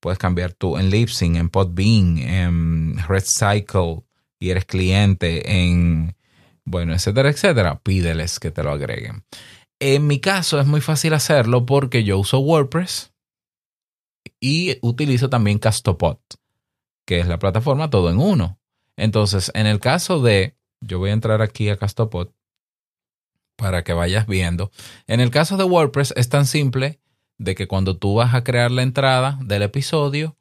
Puedes 0.00 0.18
cambiar 0.18 0.52
tú 0.54 0.78
en 0.78 0.90
Libsyn, 0.90 1.36
en 1.36 1.50
Podbean, 1.50 2.18
en 2.18 2.98
Recycle 3.06 4.02
y 4.38 4.50
eres 4.50 4.64
cliente 4.64 5.66
en, 5.66 6.16
bueno, 6.64 6.94
etcétera, 6.94 7.28
etcétera. 7.28 7.80
Pídeles 7.80 8.40
que 8.40 8.50
te 8.50 8.62
lo 8.62 8.70
agreguen. 8.70 9.24
En 9.78 10.06
mi 10.06 10.20
caso 10.20 10.58
es 10.58 10.66
muy 10.66 10.80
fácil 10.80 11.12
hacerlo 11.14 11.66
porque 11.66 12.04
yo 12.04 12.18
uso 12.18 12.38
WordPress 12.38 13.12
y 14.40 14.78
utilizo 14.82 15.28
también 15.28 15.58
Castopod, 15.58 16.18
que 17.06 17.20
es 17.20 17.28
la 17.28 17.38
plataforma 17.38 17.90
todo 17.90 18.10
en 18.10 18.18
uno. 18.18 18.58
Entonces, 18.96 19.50
en 19.54 19.66
el 19.66 19.80
caso 19.80 20.20
de, 20.20 20.56
yo 20.80 20.98
voy 20.98 21.10
a 21.10 21.14
entrar 21.14 21.42
aquí 21.42 21.68
a 21.68 21.76
Castopod 21.76 22.28
para 23.56 23.84
que 23.84 23.92
vayas 23.92 24.26
viendo. 24.26 24.70
En 25.06 25.20
el 25.20 25.30
caso 25.30 25.58
de 25.58 25.64
WordPress 25.64 26.14
es 26.16 26.28
tan 26.30 26.46
simple 26.46 27.00
de 27.40 27.54
que 27.54 27.66
cuando 27.66 27.96
tú 27.96 28.14
vas 28.14 28.34
a 28.34 28.44
crear 28.44 28.70
la 28.70 28.82
entrada 28.82 29.38
del 29.42 29.62
episodio, 29.62 30.36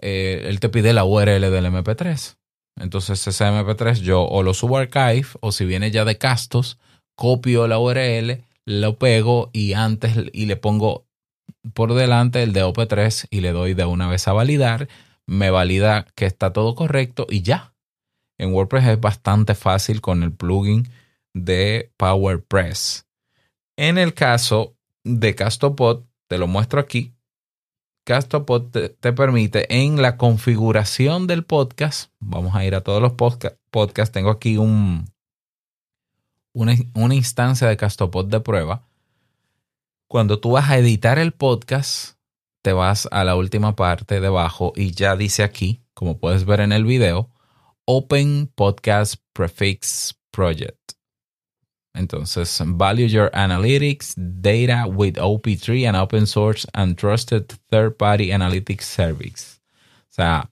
eh, 0.00 0.44
él 0.48 0.58
te 0.58 0.68
pide 0.68 0.92
la 0.92 1.04
URL 1.04 1.40
del 1.40 1.66
MP3. 1.66 2.36
Entonces 2.80 3.24
ese 3.24 3.44
MP3 3.44 4.00
yo 4.00 4.22
o 4.22 4.42
lo 4.42 4.52
subo 4.52 4.76
a 4.76 4.80
Archive 4.80 5.28
o 5.40 5.52
si 5.52 5.64
viene 5.64 5.92
ya 5.92 6.04
de 6.04 6.18
Castos, 6.18 6.78
copio 7.14 7.68
la 7.68 7.78
URL, 7.78 8.42
lo 8.64 8.98
pego 8.98 9.50
y 9.52 9.74
antes 9.74 10.16
y 10.32 10.46
le 10.46 10.56
pongo 10.56 11.06
por 11.74 11.94
delante 11.94 12.42
el 12.42 12.52
de 12.52 12.64
OP3 12.64 13.28
y 13.30 13.40
le 13.40 13.52
doy 13.52 13.74
de 13.74 13.84
una 13.84 14.08
vez 14.08 14.26
a 14.26 14.32
validar. 14.32 14.88
Me 15.26 15.50
valida 15.50 16.06
que 16.16 16.26
está 16.26 16.52
todo 16.52 16.74
correcto 16.74 17.28
y 17.30 17.42
ya. 17.42 17.72
En 18.36 18.52
WordPress 18.52 18.88
es 18.88 19.00
bastante 19.00 19.54
fácil 19.54 20.00
con 20.00 20.24
el 20.24 20.32
plugin 20.32 20.88
de 21.34 21.92
PowerPress. 21.96 23.06
En 23.76 23.96
el 23.96 24.12
caso 24.12 24.74
de 25.04 25.36
Castopod, 25.36 26.02
te 26.32 26.38
lo 26.38 26.46
muestro 26.46 26.80
aquí. 26.80 27.12
Castopod 28.06 28.70
te, 28.70 29.12
permite 29.12 29.66
en 29.68 30.00
la 30.00 30.16
configuración 30.16 31.26
del 31.26 31.44
podcast, 31.44 32.10
vamos 32.20 32.54
a 32.54 32.64
ir 32.64 32.74
a 32.74 32.80
todos 32.80 33.02
los 33.02 33.12
podcasts, 33.12 34.12
tengo 34.12 34.30
aquí 34.30 34.56
un, 34.56 35.04
una, 36.54 36.74
una 36.94 37.14
instancia 37.14 37.68
de 37.68 37.76
Castopod 37.76 38.28
de 38.28 38.40
prueba. 38.40 38.88
Cuando 40.08 40.40
tú 40.40 40.52
vas 40.52 40.70
a 40.70 40.78
editar 40.78 41.18
el 41.18 41.32
podcast, 41.32 42.14
te 42.62 42.72
vas 42.72 43.10
a 43.12 43.24
la 43.24 43.36
última 43.36 43.76
parte 43.76 44.22
debajo 44.22 44.72
y 44.74 44.92
ya 44.92 45.16
dice 45.16 45.42
aquí, 45.42 45.82
como 45.92 46.16
puedes 46.16 46.46
ver 46.46 46.60
en 46.60 46.72
el 46.72 46.86
video, 46.86 47.28
Open 47.84 48.50
Podcast 48.54 49.16
Prefix 49.34 50.18
Project. 50.30 50.81
Entonces, 51.94 52.62
value 52.64 53.06
your 53.06 53.30
analytics 53.32 54.14
data 54.16 54.86
with 54.86 55.18
OP3 55.18 55.88
and 55.88 55.96
open 55.96 56.26
source 56.26 56.66
and 56.72 56.96
trusted 56.96 57.46
third 57.70 57.96
party 57.96 58.30
analytics 58.30 58.82
service. 58.84 59.60
O 60.10 60.14
sea, 60.14 60.50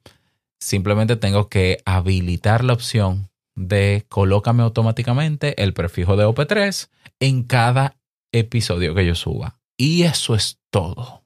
simplemente 0.60 1.16
tengo 1.16 1.48
que 1.48 1.78
habilitar 1.86 2.62
la 2.62 2.74
opción 2.74 3.30
de 3.56 4.04
colócame 4.08 4.62
automáticamente 4.62 5.62
el 5.62 5.72
prefijo 5.72 6.16
de 6.16 6.26
OP3 6.26 6.88
en 7.20 7.42
cada 7.44 7.96
episodio 8.32 8.94
que 8.94 9.06
yo 9.06 9.14
suba. 9.14 9.58
Y 9.76 10.02
eso 10.02 10.34
es 10.34 10.58
todo. 10.70 11.24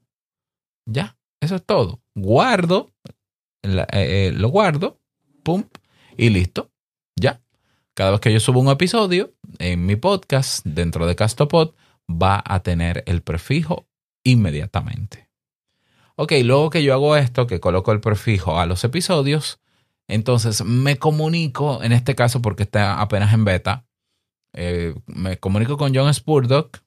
Ya, 0.87 1.17
eso 1.41 1.57
es 1.57 1.65
todo. 1.65 2.01
Guardo, 2.15 2.93
eh, 3.63 3.87
eh, 3.93 4.33
lo 4.35 4.49
guardo, 4.49 5.01
pum, 5.43 5.65
y 6.17 6.31
listo. 6.31 6.71
Ya. 7.17 7.41
Cada 7.95 8.13
vez 8.13 8.21
que 8.21 8.33
yo 8.33 8.41
subo 8.41 8.61
un 8.61 8.69
episodio 8.69 9.33
en 9.59 9.87
mi 9.87 9.97
podcast 9.97 10.65
dentro 10.65 11.07
de 11.07 11.17
Castopod, 11.17 11.75
va 12.11 12.43
a 12.45 12.63
tener 12.63 13.03
el 13.07 13.23
prefijo 13.23 13.87
inmediatamente. 14.25 15.29
Ok, 16.17 16.33
luego 16.45 16.71
que 16.71 16.83
yo 16.83 16.95
hago 16.95 17.17
esto, 17.17 17.47
que 17.47 17.61
coloco 17.61 17.93
el 17.93 18.01
prefijo 18.01 18.59
a 18.59 18.67
los 18.67 18.85
episodios, 18.85 19.61
entonces 20.07 20.65
me 20.65 20.97
comunico, 20.97 21.83
en 21.83 21.93
este 21.93 22.15
caso 22.15 22.43
porque 22.43 22.63
está 22.65 23.01
apenas 23.01 23.33
en 23.33 23.45
beta, 23.45 23.87
eh, 24.53 24.95
me 25.07 25.39
comunico 25.39 25.77
con 25.77 25.95
John 25.95 26.13
Spurdock, 26.13 26.85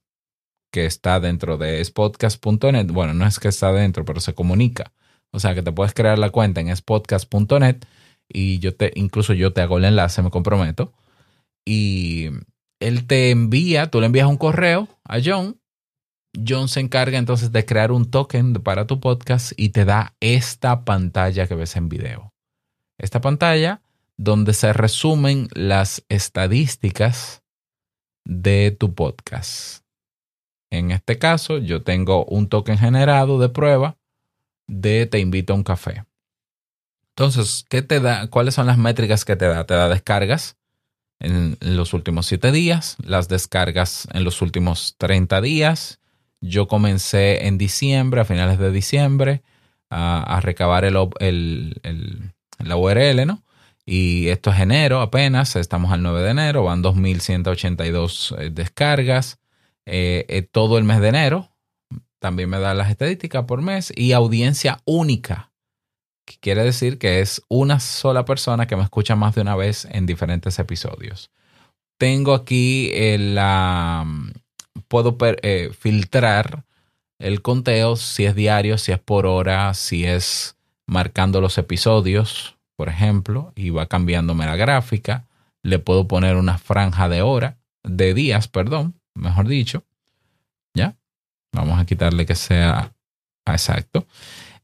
que 0.72 0.86
está 0.86 1.20
dentro 1.20 1.58
de 1.58 1.84
spodcast.net. 1.84 2.88
Bueno, 2.88 3.14
no 3.14 3.26
es 3.26 3.40
que 3.40 3.48
está 3.48 3.72
dentro, 3.72 4.06
pero 4.06 4.20
se 4.20 4.34
comunica. 4.34 4.94
O 5.32 5.40
sea 5.40 5.54
que 5.54 5.64
te 5.64 5.72
puedes 5.72 5.94
crear 5.94 6.18
la 6.18 6.30
cuenta 6.30 6.62
en 6.62 6.76
spodcast.net 6.76 7.86
y 8.30 8.60
yo 8.60 8.76
te, 8.76 8.92
incluso 8.96 9.34
yo 9.34 9.54
te 9.54 9.62
hago 9.62 9.78
el 9.78 9.86
enlace, 9.86 10.22
me 10.22 10.30
comprometo. 10.30 10.94
Y 11.66 12.30
él 12.80 13.08
te 13.08 13.32
envía, 13.32 13.90
tú 13.90 14.00
le 14.00 14.06
envías 14.06 14.28
un 14.28 14.38
correo 14.38 14.88
a 15.04 15.18
John. 15.24 15.60
John 16.48 16.68
se 16.68 16.80
encarga 16.80 17.18
entonces 17.18 17.52
de 17.52 17.66
crear 17.66 17.92
un 17.92 18.12
token 18.12 18.54
para 18.54 18.86
tu 18.86 19.00
podcast 19.00 19.54
y 19.58 19.70
te 19.70 19.86
da 19.86 20.16
esta 20.20 20.86
pantalla 20.86 21.48
que 21.48 21.56
ves 21.56 21.76
en 21.76 21.90
video. 21.90 22.34
Esta 23.00 23.22
pantalla 23.22 23.82
donde 24.18 24.54
se 24.54 24.74
resumen 24.74 25.48
las 25.54 26.04
estadísticas 26.10 27.44
de 28.26 28.76
tu 28.78 28.94
podcast. 28.94 29.84
En 30.70 30.92
este 30.92 31.18
caso, 31.18 31.58
yo 31.60 31.84
tengo 31.84 32.26
un 32.26 32.50
token 32.50 32.78
generado 32.78 33.40
de 33.40 33.50
prueba 33.50 33.98
de 34.68 35.06
te 35.06 35.20
invito 35.20 35.54
a 35.54 35.56
un 35.56 35.64
café. 35.64 36.04
Entonces, 37.10 37.66
¿qué 37.70 37.82
te 37.82 38.00
da? 38.00 38.30
¿Cuáles 38.30 38.54
son 38.54 38.68
las 38.68 38.78
métricas 38.78 39.26
que 39.26 39.36
te 39.36 39.48
da? 39.48 39.66
Te 39.66 39.74
da 39.74 39.88
descargas 39.88 40.58
en 41.20 41.58
los 41.60 41.94
últimos 41.94 42.28
siete 42.28 42.52
días, 42.52 42.98
las 43.04 43.28
descargas 43.28 44.08
en 44.14 44.24
los 44.24 44.42
últimos 44.42 44.96
30 44.98 45.42
días. 45.42 46.00
Yo 46.42 46.68
comencé 46.68 47.48
en 47.48 47.58
diciembre, 47.58 48.22
a 48.22 48.26
finales 48.26 48.60
de 48.60 48.72
diciembre, 48.72 49.44
a, 49.90 50.40
recabar 50.42 50.86
el, 50.86 50.96
el, 51.20 52.34
la 52.60 52.78
URL, 52.78 53.26
¿no? 53.26 53.44
Y 53.86 54.28
esto 54.28 54.52
es 54.52 54.60
enero 54.60 55.02
apenas, 55.02 55.56
estamos 55.56 55.92
al 55.92 56.04
9 56.04 56.22
de 56.22 56.30
enero, 56.32 56.64
van 56.66 56.84
2.182 56.84 58.38
eh, 58.38 58.50
descargas. 58.52 59.40
Eh, 59.90 60.26
eh, 60.28 60.42
todo 60.42 60.78
el 60.78 60.84
mes 60.84 61.00
de 61.00 61.08
enero. 61.08 61.50
También 62.20 62.50
me 62.50 62.60
da 62.60 62.74
las 62.74 62.90
estadísticas 62.90 63.46
por 63.46 63.62
mes 63.62 63.94
y 63.96 64.12
audiencia 64.12 64.82
única, 64.86 65.52
quiere 66.40 66.64
decir 66.64 66.98
que 66.98 67.22
es 67.22 67.42
una 67.48 67.80
sola 67.80 68.26
persona 68.26 68.68
que 68.68 68.76
me 68.76 68.84
escucha 68.84 69.16
más 69.16 69.36
de 69.36 69.42
una 69.42 69.56
vez 69.56 69.86
en 69.92 70.06
diferentes 70.06 70.60
episodios. 70.60 71.32
Tengo 71.98 72.34
aquí 72.34 72.92
la... 73.18 74.06
puedo 74.88 75.18
eh, 75.22 75.72
filtrar 75.78 76.66
el 77.20 77.42
conteo 77.42 77.96
si 77.96 78.26
es 78.26 78.36
diario, 78.36 78.78
si 78.78 78.92
es 78.92 79.00
por 79.00 79.26
hora, 79.26 79.74
si 79.74 80.06
es 80.06 80.56
marcando 80.86 81.42
los 81.42 81.58
episodios, 81.58 82.58
por 82.76 82.90
ejemplo, 82.90 83.52
y 83.56 83.72
va 83.72 83.88
cambiándome 83.88 84.46
la 84.46 84.56
gráfica. 84.56 85.28
Le 85.64 85.80
puedo 85.80 86.08
poner 86.08 86.36
una 86.36 86.58
franja 86.58 87.10
de 87.10 87.22
hora, 87.22 87.58
de 87.84 88.14
días, 88.14 88.48
perdón, 88.48 89.00
mejor 89.16 89.48
dicho. 89.48 89.84
¿Ya? 90.76 90.96
Vamos 91.54 91.80
a 91.80 91.86
quitarle 91.86 92.26
que 92.26 92.36
sea 92.36 92.94
exacto. 93.46 94.06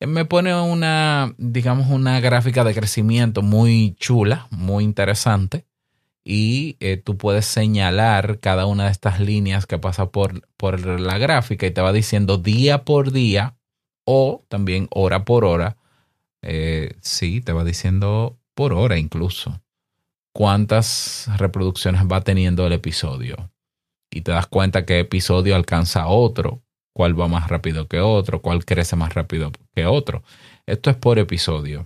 Me 0.06 0.26
pone 0.26 0.54
una, 0.54 1.34
digamos, 1.38 1.88
una 1.90 2.20
gráfica 2.20 2.64
de 2.64 2.74
crecimiento 2.74 3.42
muy 3.42 3.96
chula, 4.00 4.48
muy 4.52 4.84
interesante. 4.84 5.66
Y 6.26 6.78
eh, 6.80 6.98
tú 6.98 7.18
puedes 7.18 7.46
señalar 7.46 8.40
cada 8.40 8.66
una 8.66 8.86
de 8.86 8.92
estas 8.92 9.20
líneas 9.20 9.66
que 9.66 9.78
pasa 9.78 10.10
por, 10.12 10.48
por 10.58 11.00
la 11.00 11.18
gráfica 11.18 11.68
y 11.68 11.72
te 11.72 11.82
va 11.82 11.92
diciendo 11.94 12.38
día 12.38 12.86
por 12.86 13.12
día 13.12 13.58
o 14.06 14.44
también 14.50 14.88
hora 14.92 15.26
por 15.26 15.46
hora. 15.46 15.78
Eh, 16.42 16.96
sí, 17.02 17.42
te 17.42 17.54
va 17.54 17.64
diciendo 17.64 18.40
por 18.56 18.74
hora 18.74 18.98
incluso 18.98 19.62
cuántas 20.34 21.30
reproducciones 21.38 22.04
va 22.04 22.22
teniendo 22.22 22.66
el 22.68 22.74
episodio 22.74 23.52
y 24.12 24.22
te 24.22 24.32
das 24.32 24.48
cuenta 24.48 24.86
qué 24.86 25.00
episodio 25.00 25.56
alcanza 25.56 26.08
otro, 26.08 26.64
cuál 26.94 27.20
va 27.20 27.28
más 27.28 27.48
rápido 27.50 27.88
que 27.88 28.00
otro, 28.00 28.42
cuál 28.42 28.66
crece 28.66 28.96
más 28.96 29.14
rápido 29.14 29.52
que 29.74 29.86
otro. 29.86 30.24
Esto 30.66 30.90
es 30.90 30.96
por 30.96 31.20
episodio. 31.20 31.86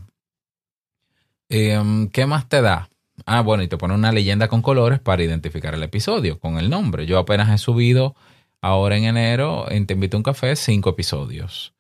Em, 1.50 2.10
¿Qué 2.10 2.26
más 2.26 2.47
te 2.50 2.62
da? 2.62 2.89
Ah, 3.26 3.41
bueno, 3.41 3.63
y 3.63 3.67
te 3.67 3.78
pone 3.78 3.95
una 3.95 4.12
leyenda 4.12 4.47
con 4.47 4.62
colores 4.62 5.00
para 5.00 5.23
identificar 5.23 5.73
el 5.73 5.84
episodio 5.84 6.39
con 6.39 6.58
el 6.58 6.69
nombre. 6.69 7.06
Yo 7.06 7.17
apenas 7.17 7.50
he 7.50 7.58
subido 7.58 8.15
ahora 8.62 8.97
en 8.97 9.06
enero 9.06 9.69
en 9.71 9.88
Te 9.88 9.93
invito 9.93 10.17
a 10.17 10.19
un 10.19 10.23
café 10.23 10.56
cinco 10.56 10.91
episodios. 10.91 11.73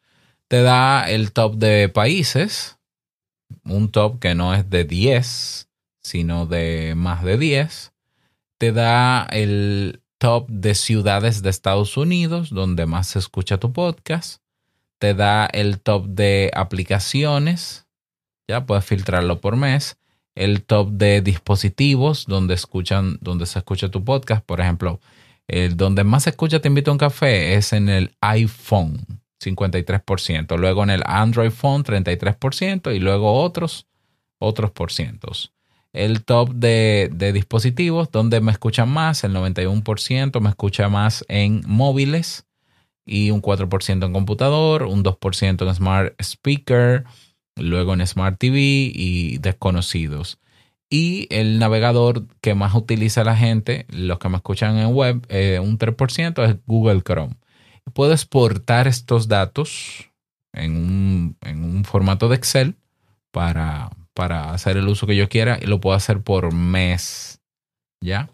Te 0.47 0.61
da 0.61 1.09
el 1.09 1.33
top 1.33 1.55
de 1.55 1.89
países, 1.89 2.77
un 3.65 3.91
top 3.91 4.19
que 4.19 4.33
no 4.35 4.53
es 4.53 4.69
de 4.69 4.85
10, 4.85 5.69
sino 6.01 6.45
de 6.45 6.93
más 6.95 7.23
de 7.23 7.37
10. 7.37 7.93
Te 8.57 8.71
da 8.71 9.27
el 9.31 10.01
top 10.17 10.49
de 10.49 10.73
ciudades 10.73 11.41
de 11.43 11.49
Estados 11.49 11.97
Unidos 11.97 12.49
donde 12.49 12.85
más 12.85 13.07
se 13.07 13.19
escucha 13.19 13.57
tu 13.57 13.73
podcast. 13.73 14.41
Te 14.99 15.13
da 15.13 15.45
el 15.45 15.79
top 15.79 16.07
de 16.07 16.51
aplicaciones. 16.53 17.87
Ya 18.47 18.65
puedes 18.65 18.85
filtrarlo 18.85 19.41
por 19.41 19.55
mes. 19.55 19.97
El 20.35 20.63
top 20.63 20.91
de 20.91 21.21
dispositivos 21.21 22.25
donde 22.27 22.53
escuchan, 22.53 23.17
donde 23.21 23.45
se 23.45 23.59
escucha 23.59 23.89
tu 23.89 24.03
podcast. 24.03 24.45
Por 24.45 24.61
ejemplo, 24.61 24.99
el 25.47 25.77
donde 25.77 26.03
más 26.03 26.23
se 26.23 26.31
escucha 26.31 26.59
Te 26.59 26.67
invito 26.67 26.91
a 26.91 26.93
un 26.93 26.97
café 26.97 27.55
es 27.55 27.73
en 27.73 27.89
el 27.89 28.15
iPhone, 28.21 29.05
53%. 29.43 30.57
Luego 30.57 30.83
en 30.83 30.89
el 30.89 31.03
Android 31.05 31.51
Phone, 31.51 31.83
33%. 31.83 32.95
Y 32.95 32.99
luego 32.99 33.41
otros, 33.41 33.87
otros 34.39 34.71
por 34.71 34.91
cientos 34.91 35.53
el 35.97 36.23
top 36.23 36.53
de, 36.53 37.09
dispositivos, 37.33 38.11
donde 38.11 38.39
me 38.39 38.51
escuchan 38.51 38.89
más, 38.89 39.23
el 39.23 39.33
91% 39.33 40.39
me 40.39 40.49
escucha 40.49 40.89
más 40.89 41.25
en 41.27 41.63
móviles 41.65 42.45
y 43.07 43.31
un 43.31 43.41
4% 43.41 44.05
en 44.05 44.13
computador, 44.13 44.83
un 44.83 45.03
2% 45.03 45.67
en 45.67 45.75
smart 45.75 46.13
speaker, 46.21 47.05
luego 47.55 47.93
en 47.93 48.05
smart 48.05 48.37
TV 48.37 48.59
y 48.93 49.37
desconocidos. 49.39 50.39
Y 50.89 51.27
el 51.31 51.59
navegador 51.59 52.27
que 52.41 52.53
más 52.53 52.75
utiliza 52.75 53.23
la 53.23 53.35
gente, 53.35 53.85
los 53.89 54.19
que 54.19 54.29
me 54.29 54.37
escuchan 54.37 54.77
en 54.77 54.93
web, 54.93 55.25
eh, 55.29 55.59
un 55.59 55.77
3% 55.77 56.45
es 56.45 56.57
Google 56.65 57.01
Chrome. 57.01 57.35
Puedo 57.93 58.11
exportar 58.13 58.87
estos 58.87 59.27
datos 59.27 60.11
en 60.53 60.77
un, 60.77 61.37
en 61.41 61.63
un 61.63 61.83
formato 61.83 62.29
de 62.29 62.35
Excel 62.35 62.75
para, 63.31 63.89
para 64.13 64.51
hacer 64.51 64.77
el 64.77 64.87
uso 64.87 65.07
que 65.07 65.15
yo 65.15 65.29
quiera 65.29 65.57
y 65.61 65.65
lo 65.65 65.79
puedo 65.81 65.95
hacer 65.95 66.21
por 66.21 66.53
mes. 66.53 67.41
¿Ya? 68.01 68.29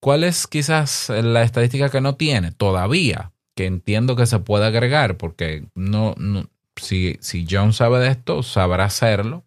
¿Cuál 0.00 0.24
es 0.24 0.46
quizás 0.46 1.10
la 1.10 1.42
estadística 1.42 1.90
que 1.90 2.00
no 2.00 2.14
tiene 2.14 2.52
todavía? 2.52 3.32
Que 3.54 3.66
entiendo 3.66 4.16
que 4.16 4.26
se 4.26 4.38
puede 4.38 4.66
agregar 4.66 5.18
porque 5.18 5.64
no, 5.74 6.14
si, 6.76 7.18
si 7.20 7.46
John 7.48 7.74
sabe 7.74 7.98
de 8.00 8.08
esto, 8.08 8.42
sabrá 8.42 8.84
hacerlo. 8.84 9.44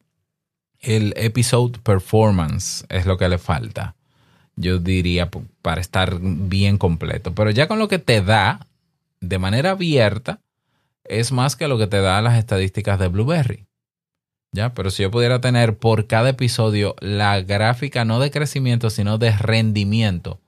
El 0.80 1.14
episode 1.18 1.80
performance 1.80 2.86
es 2.90 3.06
lo 3.06 3.18
que 3.18 3.30
le 3.30 3.40
falta. 3.40 3.96
Yo 4.56 4.78
diría 4.78 5.32
para 5.64 5.82
estar 5.82 6.20
bien 6.22 6.78
completo. 6.78 7.34
Pero 7.34 7.50
ya 7.50 7.68
con 7.68 7.80
lo 7.80 7.88
que 7.88 7.98
te 7.98 8.22
da 8.22 8.68
de 9.22 9.40
manera 9.40 9.72
abierta, 9.72 10.40
es 11.04 11.32
más 11.32 11.56
que 11.56 11.68
lo 11.68 11.80
que 11.80 11.88
te 11.88 12.02
da 12.02 12.22
las 12.22 12.38
estadísticas 12.38 13.00
de 13.00 13.08
Blueberry. 13.08 13.66
¿ya? 14.54 14.74
Pero 14.74 14.92
si 14.92 15.04
yo 15.04 15.12
pudiera 15.12 15.42
tener 15.42 15.78
por 15.78 16.08
cada 16.08 16.30
episodio 16.30 16.96
la 17.00 17.42
gráfica 17.42 18.06
no 18.06 18.20
de 18.20 18.32
crecimiento, 18.32 18.90
sino 18.90 19.18
de 19.18 19.32
rendimiento, 19.32 20.40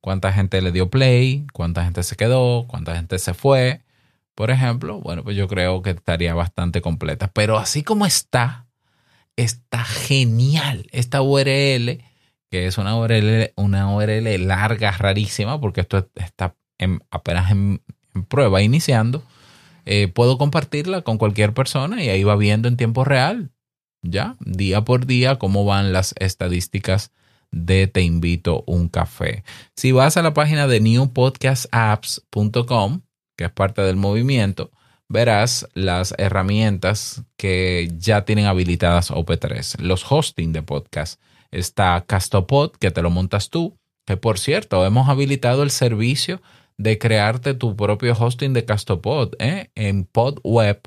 cuánta 0.00 0.32
gente 0.32 0.60
le 0.62 0.72
dio 0.72 0.90
play, 0.90 1.46
cuánta 1.52 1.84
gente 1.84 2.02
se 2.02 2.16
quedó, 2.16 2.66
cuánta 2.68 2.94
gente 2.94 3.18
se 3.18 3.34
fue, 3.34 3.82
por 4.38 4.52
ejemplo, 4.52 5.00
bueno, 5.00 5.24
pues 5.24 5.36
yo 5.36 5.48
creo 5.48 5.82
que 5.82 5.90
estaría 5.90 6.32
bastante 6.32 6.80
completa. 6.80 7.28
Pero 7.32 7.58
así 7.58 7.82
como 7.82 8.06
está, 8.06 8.68
está 9.34 9.82
genial. 9.84 10.86
Esta 10.92 11.22
URL, 11.22 12.04
que 12.48 12.66
es 12.66 12.78
una 12.78 12.96
URL, 12.96 13.52
una 13.56 13.92
URL 13.92 14.46
larga, 14.46 14.92
rarísima, 14.92 15.60
porque 15.60 15.80
esto 15.80 16.08
está 16.14 16.54
apenas 17.10 17.50
en, 17.50 17.82
prueba, 18.28 18.62
iniciando, 18.62 19.24
eh, 19.86 20.06
puedo 20.06 20.38
compartirla 20.38 21.02
con 21.02 21.18
cualquier 21.18 21.52
persona 21.52 22.00
y 22.04 22.08
ahí 22.08 22.22
va 22.22 22.36
viendo 22.36 22.68
en 22.68 22.76
tiempo 22.76 23.02
real, 23.02 23.50
ya, 24.02 24.36
día 24.38 24.84
por 24.84 25.06
día, 25.06 25.36
cómo 25.40 25.64
van 25.64 25.92
las 25.92 26.14
estadísticas 26.16 27.10
de 27.50 27.86
Te 27.86 28.02
invito 28.02 28.62
un 28.66 28.88
café. 28.88 29.44
Si 29.76 29.92
vas 29.92 30.16
a 30.16 30.22
la 30.22 30.34
página 30.34 30.66
de 30.66 30.80
newpodcastapps.com, 30.80 33.02
que 33.36 33.44
es 33.44 33.52
parte 33.52 33.82
del 33.82 33.96
movimiento, 33.96 34.72
verás 35.08 35.68
las 35.74 36.14
herramientas 36.18 37.22
que 37.36 37.90
ya 37.96 38.24
tienen 38.24 38.46
habilitadas 38.46 39.10
OP3. 39.10 39.80
Los 39.80 40.10
hosting 40.10 40.52
de 40.52 40.62
podcast. 40.62 41.20
Está 41.50 42.04
Castopod, 42.06 42.72
que 42.72 42.90
te 42.90 43.00
lo 43.00 43.08
montas 43.10 43.48
tú, 43.48 43.78
que 44.06 44.18
por 44.18 44.38
cierto, 44.38 44.84
hemos 44.84 45.08
habilitado 45.08 45.62
el 45.62 45.70
servicio 45.70 46.42
de 46.76 46.98
crearte 46.98 47.54
tu 47.54 47.74
propio 47.76 48.14
hosting 48.18 48.52
de 48.52 48.64
Castopod 48.64 49.34
¿eh? 49.38 49.70
en 49.74 50.04
PodWeb, 50.04 50.82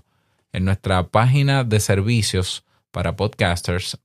en 0.54 0.66
nuestra 0.66 1.08
página 1.08 1.64
de 1.64 1.80
servicios 1.80 2.66
para 2.92 3.16
podcasters, 3.16 3.98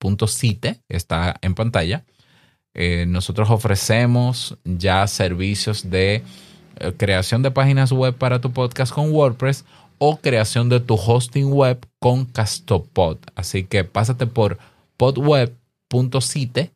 podweb.site.site, 0.00 0.80
está 0.88 1.36
en 1.42 1.54
pantalla. 1.54 2.04
Eh, 2.74 3.04
nosotros 3.06 3.50
ofrecemos 3.50 4.56
ya 4.64 5.06
servicios 5.06 5.90
de 5.90 6.22
eh, 6.76 6.92
creación 6.96 7.42
de 7.42 7.50
páginas 7.50 7.92
web 7.92 8.14
para 8.14 8.40
tu 8.40 8.52
podcast 8.52 8.92
con 8.92 9.12
WordPress 9.12 9.64
o 9.98 10.18
creación 10.18 10.68
de 10.68 10.80
tu 10.80 10.94
hosting 10.94 11.52
web 11.52 11.86
con 11.98 12.24
Castopod. 12.24 13.18
Así 13.34 13.64
que 13.64 13.84
pásate 13.84 14.26
por 14.26 14.58
podweb.site 14.96 16.72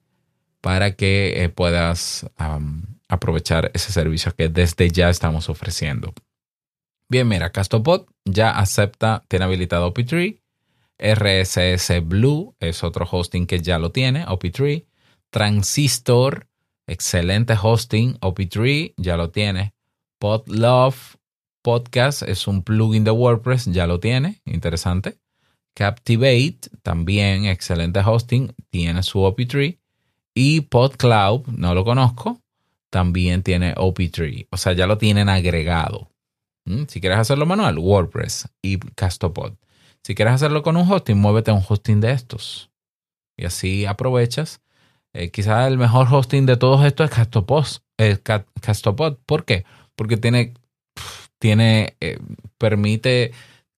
para 0.61 0.95
que 0.95 1.45
eh, 1.45 1.49
puedas 1.49 2.27
aprovechar 3.09 3.71
ese 3.75 3.93
servicio 3.93 4.35
que 4.35 4.49
desde 4.49 4.91
ya 4.91 5.11
estamos 5.11 5.49
ofreciendo. 5.49 6.13
Bien, 7.09 7.29
mira, 7.29 7.51
Castopod 7.51 8.07
ya 8.25 8.51
acepta, 8.51 9.23
tiene 9.29 9.45
habilitado 9.45 9.93
OP3. 9.93 10.41
RSS 10.99 12.01
Blue 12.05 12.55
es 12.61 12.85
otro 12.85 13.07
hosting 13.11 13.47
que 13.47 13.61
ya 13.61 13.79
lo 13.79 13.91
tiene, 13.91 14.27
OP3. 14.27 14.87
Transistor, 15.31 16.49
excelente 16.87 17.57
hosting, 17.61 18.19
OP3, 18.21 18.95
ya 18.97 19.17
lo 19.17 19.31
tiene. 19.31 19.75
Podlove 20.19 20.97
Podcast 21.63 22.23
es 22.23 22.47
un 22.47 22.63
plugin 22.63 23.05
de 23.05 23.11
WordPress, 23.11 23.67
ya 23.67 23.87
lo 23.87 23.99
tiene, 23.99 24.43
interesante. 24.45 25.19
Captivate, 25.75 26.61
también 26.83 27.47
excelente 27.47 28.01
hosting, 28.01 28.55
tiene 28.71 29.03
su 29.03 29.21
OP3. 29.21 29.79
Y 30.35 30.61
PodCloud, 30.63 31.47
no 31.47 31.75
lo 31.75 31.85
conozco, 31.85 32.41
también 32.91 33.43
tiene 33.43 33.75
OP3. 33.77 34.49
O 34.51 34.57
sea, 34.57 34.73
ya 34.75 34.87
lo 34.87 34.99
tienen 34.99 35.29
agregado. 35.29 36.11
Mm, 36.67 36.85
si 36.87 37.01
quieres 37.01 37.19
hacerlo 37.19 37.47
manual, 37.47 37.79
WordPress 37.79 38.49
y 38.63 38.79
Castopod. 38.79 39.55
Si 40.05 40.14
quieres 40.14 40.35
hacerlo 40.35 40.62
con 40.62 40.77
un 40.77 40.90
hosting, 40.90 41.17
muévete 41.17 41.51
a 41.51 41.55
un 41.55 41.64
hosting 41.67 42.01
de 42.01 42.12
estos. 42.12 42.71
Y 43.38 43.47
así 43.47 43.87
aprovechas. 43.87 44.61
Eh, 45.14 45.31
quizás 45.31 45.67
el 45.67 45.79
mejor 45.79 46.09
hosting 46.11 46.45
de 46.45 46.59
todos 46.59 46.85
estos 46.85 47.09
es 47.09 47.17
Castopod. 47.17 47.67
Castopod. 48.61 49.17
¿Por 49.25 49.47
qué? 49.47 49.64
Porque 49.97 50.19
tiene, 50.19 50.53
tiene 51.38 51.97
eh, 52.01 52.19
permite 52.59 53.33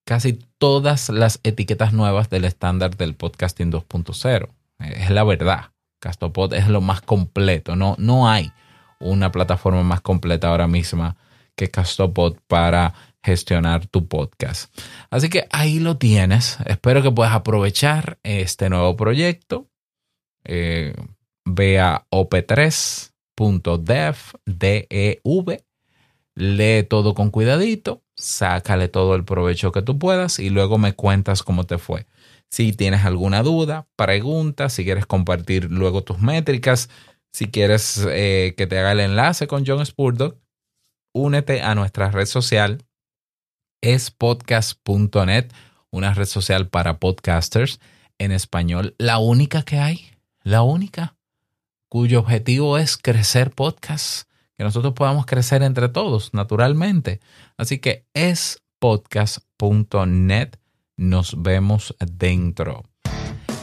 casi 0.05 0.39
todas 0.59 1.11
las 1.11 1.39
etiquetas 1.45 1.93
nuevas 1.93 2.29
del 2.29 2.45
estándar 2.45 2.97
del 2.97 3.15
podcasting 3.15 3.71
2.0. 3.71 4.49
Es 4.81 5.11
la 5.11 5.23
verdad. 5.23 5.71
Castopod 6.01 6.55
es 6.55 6.67
lo 6.67 6.81
más 6.81 7.03
completo. 7.03 7.77
No, 7.77 7.95
no 7.99 8.29
hay 8.29 8.53
una 8.99 9.31
plataforma 9.31 9.85
más 9.85 10.01
completa 10.01 10.49
ahora 10.49 10.67
misma 10.67 11.17
que 11.55 11.71
Castopod 11.71 12.37
para 12.49 12.95
gestionar 13.27 13.87
tu 13.89 14.07
podcast. 14.07 14.73
Así 15.11 15.29
que 15.29 15.49
ahí 15.51 15.81
lo 15.81 15.99
tienes. 15.99 16.59
Espero 16.65 17.03
que 17.03 17.11
puedas 17.11 17.35
aprovechar 17.35 18.21
este 18.23 18.71
nuevo 18.71 18.97
proyecto. 18.97 19.67
Eh, 20.45 20.95
ve 21.45 21.81
a 21.81 22.07
op3.dev, 22.13 24.17
D-E-V, 24.47 25.65
lee 26.37 26.85
todo 26.85 27.15
con 27.15 27.31
cuidadito, 27.31 28.05
sácale 28.15 28.87
todo 28.87 29.17
el 29.17 29.25
provecho 29.25 29.73
que 29.73 29.83
tú 29.83 29.99
puedas 29.99 30.39
y 30.39 30.51
luego 30.51 30.79
me 30.79 30.93
cuentas 30.93 31.43
cómo 31.43 31.65
te 31.65 31.79
fue. 31.79 32.07
Si 32.49 32.73
tienes 32.73 33.05
alguna 33.05 33.43
duda, 33.43 33.89
pregunta, 33.97 34.69
si 34.69 34.85
quieres 34.85 35.07
compartir 35.07 35.73
luego 35.73 36.05
tus 36.05 36.21
métricas, 36.21 36.91
si 37.33 37.49
quieres 37.49 38.07
eh, 38.09 38.55
que 38.57 38.69
te 38.69 38.79
haga 38.79 38.93
el 38.93 39.01
enlace 39.01 39.49
con 39.49 39.65
John 39.67 39.85
Spurdock, 39.85 40.39
únete 41.13 41.63
a 41.63 41.75
nuestra 41.75 42.13
red 42.13 42.27
social, 42.27 42.86
es 43.87 44.11
podcast.net, 44.11 45.47
una 45.91 46.13
red 46.13 46.27
social 46.27 46.67
para 46.67 46.99
podcasters 46.99 47.79
en 48.19 48.33
español, 48.33 48.97
la 48.99 49.19
única 49.19 49.63
que 49.63 49.79
hay, 49.79 50.11
la 50.43 50.63
única, 50.63 51.15
cuyo 51.89 52.19
objetivo 52.19 52.79
es 52.79 52.97
crecer 52.97 53.53
podcasts, 53.53 54.27
que 54.59 54.65
nosotros 54.65 54.93
podamos 54.95 55.25
crecer 55.25 55.63
entre 55.63 55.89
todos, 55.89 56.35
naturalmente. 56.35 57.21
Así 57.57 57.79
que 57.79 58.05
es 58.13 58.61
podcast.net. 58.81 60.57
Nos 60.97 61.41
vemos 61.41 61.95
dentro. 62.01 62.83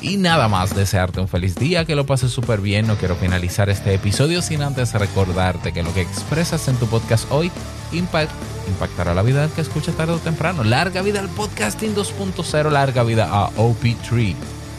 Y 0.01 0.17
nada 0.17 0.47
más 0.47 0.73
desearte 0.73 1.19
un 1.19 1.27
feliz 1.27 1.55
día, 1.55 1.83
que 1.83 1.95
lo 1.95 2.05
pases 2.05 2.31
súper 2.31 2.61
bien. 2.61 2.87
No 2.87 2.95
quiero 2.95 3.15
finalizar 3.15 3.69
este 3.69 3.93
episodio 3.93 4.41
sin 4.41 4.61
antes 4.61 4.93
recordarte 4.93 5.73
que 5.73 5.83
lo 5.83 5.93
que 5.93 6.01
expresas 6.01 6.67
en 6.69 6.77
tu 6.77 6.87
podcast 6.87 7.29
hoy 7.31 7.51
impactará 7.93 9.13
la 9.13 9.21
vida 9.21 9.49
que 9.49 9.61
escucha 9.61 9.91
tarde 9.91 10.13
o 10.13 10.19
temprano. 10.19 10.63
Larga 10.63 11.01
vida 11.01 11.19
al 11.19 11.29
podcasting 11.29 11.95
2.0, 11.95 12.71
larga 12.71 13.03
vida 13.03 13.27
a 13.29 13.49
OP3. 13.51 14.35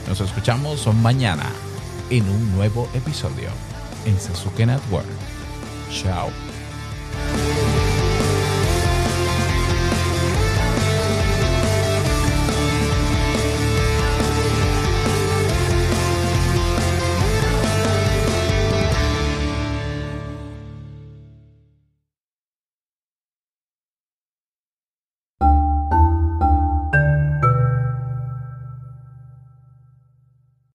Nos 0.08 0.20
escuchamos 0.20 0.86
mañana 0.94 1.46
en 2.10 2.28
un 2.28 2.54
nuevo 2.54 2.88
episodio 2.94 3.48
en 4.04 4.18
Sasuke 4.18 4.66
Network. 4.66 5.06
Chao. 5.90 6.43